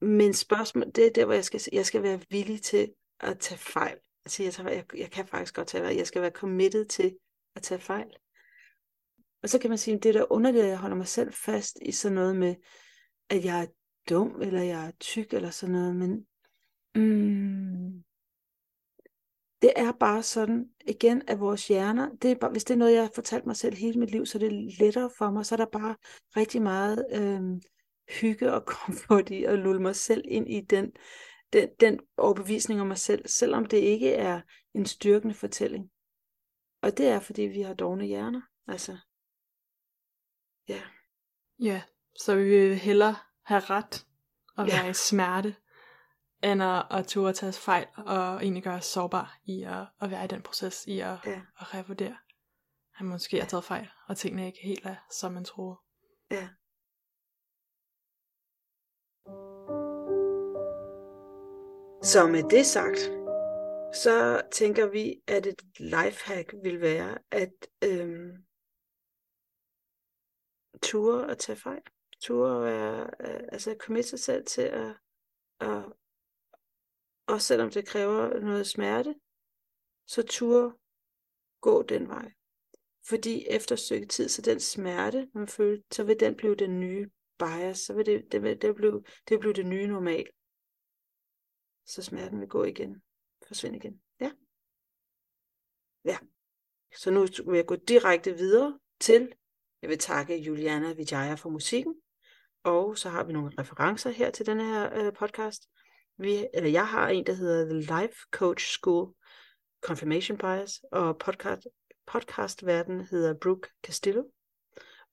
men 0.00 0.34
spørgsmål, 0.34 0.84
det 0.94 1.06
er 1.06 1.10
der, 1.10 1.24
hvor 1.24 1.34
jeg 1.34 1.44
skal, 1.44 1.60
jeg 1.72 1.86
skal 1.86 2.02
være 2.02 2.20
villig 2.30 2.62
til 2.62 2.92
at 3.20 3.38
tage 3.38 3.58
fejl. 3.58 3.98
Altså, 4.24 4.42
jeg, 4.42 4.52
tager, 4.52 4.70
jeg, 4.70 4.84
jeg 4.96 5.10
kan 5.10 5.26
faktisk 5.26 5.54
godt 5.54 5.68
tage 5.68 5.84
fejl. 5.84 5.96
Jeg 5.96 6.06
skal 6.06 6.22
være 6.22 6.30
committed 6.30 6.84
til 6.84 7.18
at 7.54 7.62
tage 7.62 7.80
fejl. 7.80 8.16
Og 9.42 9.48
så 9.48 9.58
kan 9.58 9.70
man 9.70 9.78
sige, 9.78 9.96
at 9.96 10.02
det 10.02 10.14
der 10.14 10.32
underligt, 10.32 10.64
at 10.64 10.70
jeg 10.70 10.78
holder 10.78 10.96
mig 10.96 11.08
selv 11.08 11.32
fast 11.32 11.78
i 11.82 11.92
sådan 11.92 12.14
noget 12.14 12.36
med, 12.36 12.54
at 13.30 13.44
jeg 13.44 13.60
er 13.60 13.66
dum, 14.10 14.40
eller 14.42 14.62
jeg 14.62 14.86
er 14.86 14.90
tyk, 15.00 15.32
eller 15.32 15.50
sådan 15.50 15.72
noget, 15.72 15.96
men 15.96 16.26
mm, 16.94 18.04
det 19.62 19.72
er 19.76 19.92
bare 19.92 20.22
sådan, 20.22 20.70
igen, 20.86 21.22
at 21.28 21.40
vores 21.40 21.68
hjerner, 21.68 22.16
det 22.22 22.30
er 22.30 22.34
bare, 22.34 22.50
hvis 22.50 22.64
det 22.64 22.74
er 22.74 22.78
noget, 22.78 22.94
jeg 22.94 23.02
har 23.02 23.10
fortalt 23.14 23.46
mig 23.46 23.56
selv 23.56 23.76
hele 23.76 24.00
mit 24.00 24.10
liv, 24.10 24.26
så 24.26 24.38
er 24.38 24.40
det 24.40 24.78
lettere 24.78 25.10
for 25.18 25.30
mig, 25.30 25.46
så 25.46 25.54
er 25.54 25.56
der 25.56 25.66
bare 25.66 25.96
rigtig 26.36 26.62
meget 26.62 27.06
øh, 27.12 27.60
hygge 28.20 28.52
og 28.52 28.66
komfort 28.84 29.30
i 29.30 29.44
at 29.44 29.58
lulle 29.58 29.82
mig 29.82 29.96
selv 29.96 30.24
ind 30.28 30.50
i 30.50 30.60
den, 30.60 30.92
den, 31.52 31.68
den 31.80 32.00
overbevisning 32.16 32.80
om 32.80 32.86
mig 32.86 32.98
selv, 32.98 33.28
selvom 33.28 33.66
det 33.66 33.78
ikke 33.78 34.12
er 34.12 34.40
en 34.74 34.86
styrkende 34.86 35.34
fortælling. 35.34 35.90
Og 36.82 36.98
det 36.98 37.06
er, 37.06 37.20
fordi 37.20 37.42
vi 37.42 37.60
har 37.60 37.74
dogne 37.74 38.04
hjerner. 38.04 38.40
Altså, 38.68 38.96
ja. 40.68 40.82
Ja, 41.58 41.82
så 42.18 42.34
vi 42.34 42.44
vil 42.44 42.76
hellere 42.76 43.16
have 43.46 43.60
ret 43.60 44.06
og 44.56 44.66
være 44.66 44.84
ja. 44.84 44.90
i 44.90 44.94
smerte, 44.94 45.56
end 46.42 46.62
at, 46.62 46.86
at 46.90 47.06
turde 47.06 47.32
tage 47.32 47.52
fejl 47.52 47.86
og 47.96 48.42
egentlig 48.42 48.62
gøre 48.62 48.74
os 48.74 48.84
sårbar 48.84 49.38
i 49.44 49.62
at, 49.62 49.86
at 50.00 50.10
være 50.10 50.24
i 50.24 50.28
den 50.28 50.42
proces, 50.42 50.84
i 50.86 51.00
at, 51.00 51.16
ja. 51.26 51.40
at 51.60 51.74
revurdere. 51.74 52.16
Han 52.94 53.06
måske 53.06 53.36
ja. 53.36 53.42
har 53.42 53.48
taget 53.48 53.64
fejl, 53.64 53.88
og 54.08 54.16
tingene 54.16 54.46
ikke 54.46 54.58
helt 54.62 54.86
er, 54.86 54.96
som 55.10 55.32
man 55.32 55.44
troede. 55.44 55.76
Ja. 56.30 56.48
Så 62.02 62.26
med 62.26 62.50
det 62.50 62.66
sagt, 62.66 62.98
så 63.94 64.42
tænker 64.52 64.90
vi, 64.90 65.14
at 65.26 65.46
et 65.46 65.62
lifehack 65.78 66.54
vil 66.62 66.80
være 66.80 67.18
at 67.30 67.52
øhm, 67.84 68.44
ture 70.82 71.26
og 71.26 71.38
tage 71.38 71.56
fejl. 71.56 71.82
Ture 72.20 72.56
at 72.56 72.62
være, 72.62 73.00
øh, 73.20 73.34
altså 73.52 73.70
altså 73.70 73.76
committe 73.78 74.10
sig 74.10 74.20
selv 74.20 74.44
til 74.46 74.62
at, 74.62 74.96
at 75.60 75.84
også 77.26 77.46
selvom 77.46 77.70
det 77.70 77.86
kræver 77.86 78.40
noget 78.40 78.66
smerte, 78.66 79.14
så 80.06 80.22
ture 80.22 80.74
gå 81.60 81.82
den 81.82 82.08
vej. 82.08 82.32
Fordi 83.08 83.46
efter 83.48 83.74
et 83.74 83.80
stykke 83.80 84.06
tid, 84.06 84.28
så 84.28 84.42
den 84.42 84.60
smerte, 84.60 85.30
man 85.34 85.48
føler, 85.48 85.82
så 85.90 86.04
vil 86.04 86.20
den 86.20 86.36
blive 86.36 86.54
den 86.54 86.80
nye 86.80 87.10
bias, 87.38 87.78
så 87.78 87.94
vil 87.94 88.06
det, 88.06 88.32
det, 88.32 88.42
vil, 88.42 88.62
det, 88.62 88.74
blive, 88.74 89.02
det 89.02 89.30
vil 89.30 89.38
blive 89.38 89.52
det 89.52 89.66
nye 89.66 89.86
normal. 89.86 90.26
Så 91.84 92.02
smerten 92.02 92.40
vil 92.40 92.48
gå 92.48 92.64
igen, 92.64 93.02
forsvinde 93.48 93.76
igen. 93.76 94.02
Ja. 94.20 94.30
Ja. 96.04 96.18
Så 96.96 97.10
nu 97.10 97.20
vil 97.20 97.56
jeg 97.56 97.66
gå 97.66 97.76
direkte 97.76 98.34
videre 98.34 98.78
til, 99.00 99.32
jeg 99.82 99.90
vil 99.90 99.98
takke 99.98 100.36
Juliana 100.36 100.92
Vijaya 100.92 101.34
for 101.34 101.50
musikken, 101.50 102.02
og 102.66 102.98
så 102.98 103.08
har 103.08 103.24
vi 103.24 103.32
nogle 103.32 103.52
referencer 103.58 104.10
her 104.10 104.30
til 104.30 104.46
denne 104.46 104.64
her 104.64 104.98
øh, 104.98 105.12
podcast. 105.12 105.68
Vi, 106.18 106.46
eller 106.54 106.70
jeg 106.70 106.88
har 106.88 107.08
en, 107.08 107.26
der 107.26 107.32
hedder 107.32 107.64
The 107.64 107.80
Life 107.80 108.14
Coach 108.30 108.66
School 108.66 109.14
Confirmation 109.84 110.38
Bias, 110.38 110.80
og 110.92 111.18
podcast, 111.18 111.66
podcastverden 112.06 113.00
hedder 113.00 113.34
Brooke 113.34 113.68
Castillo. 113.82 114.24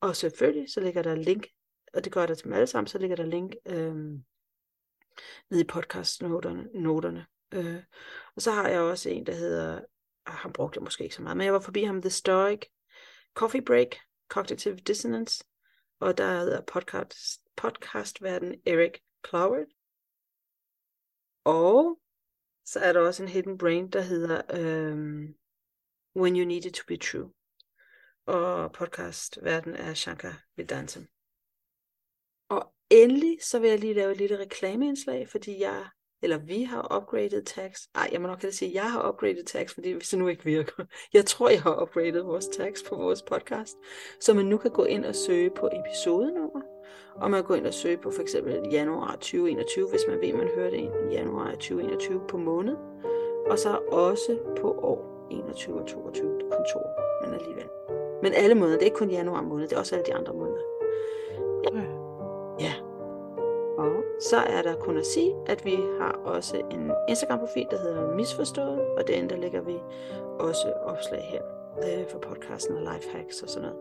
Og 0.01 0.15
selvfølgelig 0.15 0.71
så 0.71 0.79
ligger 0.79 1.01
der 1.01 1.15
link, 1.15 1.47
og 1.93 2.03
det 2.03 2.11
gør 2.11 2.25
der 2.25 2.35
til 2.35 2.43
dem 2.43 2.53
alle 2.53 2.67
sammen, 2.67 2.87
så 2.87 2.97
ligger 2.97 3.15
der 3.15 3.25
link 3.25 3.55
øh, 3.65 3.95
nede 5.49 5.61
i 5.61 5.67
podcastnoterne. 5.67 6.67
Noterne. 6.73 7.25
Øh, 7.51 7.83
og 8.35 8.41
så 8.41 8.51
har 8.51 8.67
jeg 8.67 8.81
også 8.81 9.09
en, 9.09 9.25
der 9.25 9.33
hedder, 9.33 9.81
ah, 10.25 10.33
han 10.33 10.53
brugte 10.53 10.77
jeg 10.77 10.83
måske 10.83 11.03
ikke 11.03 11.15
så 11.15 11.21
meget, 11.21 11.37
men 11.37 11.45
jeg 11.45 11.53
var 11.53 11.59
forbi 11.59 11.83
ham, 11.83 12.01
The 12.01 12.09
Stoic 12.09 12.59
Coffee 13.33 13.61
Break, 13.61 13.95
Cognitive 14.29 14.75
Dissonance, 14.75 15.43
og 15.99 16.17
der 16.17 16.39
hedder 16.39 16.61
podcast, 16.61 17.42
podcastverden 17.55 18.61
Eric 18.65 18.99
Cloward. 19.27 19.67
Og 21.43 21.99
så 22.65 22.79
er 22.79 22.93
der 22.93 22.99
også 22.99 23.23
en 23.23 23.29
hidden 23.29 23.57
brain, 23.57 23.89
der 23.89 24.01
hedder 24.01 24.41
um, 24.93 25.35
When 26.15 26.35
You 26.35 26.45
Need 26.45 26.65
It 26.65 26.73
To 26.73 26.83
Be 26.87 26.97
True. 26.97 27.33
Og 28.25 28.71
podcastverden 28.71 29.75
er 29.75 29.93
Shankar 29.93 30.43
Vedantam. 30.55 31.07
Og 32.49 32.73
endelig 32.89 33.37
så 33.41 33.59
vil 33.59 33.69
jeg 33.69 33.79
lige 33.79 33.93
lave 33.93 34.11
et 34.11 34.17
lille 34.17 34.39
reklameindslag, 34.39 35.29
fordi 35.29 35.59
jeg 35.59 35.89
eller 36.23 36.37
vi 36.37 36.63
har 36.63 36.97
upgraded 36.97 37.43
tags. 37.43 37.89
Ej, 37.95 38.09
jeg 38.11 38.21
må 38.21 38.27
nok 38.27 38.37
hellere 38.37 38.53
sige, 38.53 38.69
at 38.69 38.75
jeg 38.75 38.91
har 38.91 39.09
upgraded 39.09 39.43
tags, 39.43 39.73
fordi 39.73 39.91
hvis 39.91 40.09
det 40.09 40.19
nu 40.19 40.27
ikke 40.27 40.43
virker. 40.43 40.83
Jeg 41.13 41.25
tror, 41.25 41.49
jeg 41.49 41.61
har 41.61 41.81
upgraded 41.81 42.21
vores 42.21 42.47
tags 42.47 42.83
på 42.83 42.95
vores 42.95 43.21
podcast, 43.21 43.77
så 44.19 44.33
man 44.33 44.45
nu 44.45 44.57
kan 44.57 44.71
gå 44.71 44.83
ind 44.83 45.05
og 45.05 45.15
søge 45.15 45.49
på 45.49 45.69
episodenummer, 45.73 46.61
og 47.15 47.31
man 47.31 47.41
kan 47.41 47.47
gå 47.47 47.53
ind 47.53 47.67
og 47.67 47.73
søge 47.73 47.97
på 47.97 48.11
for 48.11 48.21
eksempel 48.21 48.69
januar 48.71 49.11
2021, 49.11 49.89
hvis 49.89 50.01
man 50.09 50.21
ved, 50.21 50.27
at 50.27 50.35
man 50.35 50.49
hørte 50.55 50.77
en 50.77 50.91
i 51.11 51.13
januar 51.13 51.51
2021 51.51 52.21
på 52.27 52.37
måned, 52.37 52.75
og 53.49 53.59
så 53.59 53.79
også 53.91 54.37
på 54.61 54.71
år 54.71 55.27
21 55.31 55.79
og 55.79 55.87
22 55.87 56.39
kontor, 56.39 56.83
men 57.25 57.33
alligevel. 57.33 57.67
Men 58.23 58.33
alle 58.33 58.55
måneder, 58.55 58.77
det 58.77 58.81
er 58.81 58.85
ikke 58.85 58.97
kun 58.97 59.11
januar 59.11 59.41
måned, 59.41 59.67
det 59.67 59.75
er 59.75 59.79
også 59.79 59.95
alle 59.95 60.05
de 60.05 60.13
andre 60.13 60.33
måneder. 60.33 60.61
Ja. 61.73 62.02
Så 64.29 64.37
er 64.37 64.61
der 64.61 64.75
kun 64.75 64.97
at 64.97 65.05
sige, 65.05 65.35
at 65.47 65.65
vi 65.65 65.75
har 65.99 66.11
også 66.11 66.57
en 66.57 66.91
Instagram-profil, 67.09 67.67
der 67.71 67.79
hedder 67.79 68.15
Misforstået, 68.15 68.79
og 68.97 69.07
derinde 69.07 69.29
der 69.29 69.35
lægger 69.35 69.61
vi 69.61 69.79
også 70.39 70.73
opslag 70.85 71.21
her 71.31 71.41
øh, 71.77 72.07
for 72.09 72.19
podcasten 72.19 72.77
og 72.77 72.81
lifehacks 72.93 73.41
og 73.41 73.49
sådan 73.49 73.69
noget. 73.69 73.79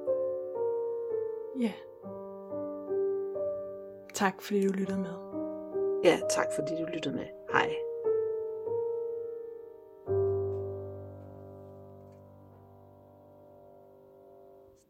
Ja. 1.61 1.65
Yeah. 1.65 1.75
Tak 4.15 4.43
fordi 4.43 4.67
du 4.67 4.73
lyttede 4.73 4.99
med. 4.99 5.15
Ja, 6.05 6.21
tak 6.31 6.47
fordi 6.55 6.73
du 6.81 6.87
lyttede 6.93 7.15
med. 7.15 7.27
Hej. 7.53 7.75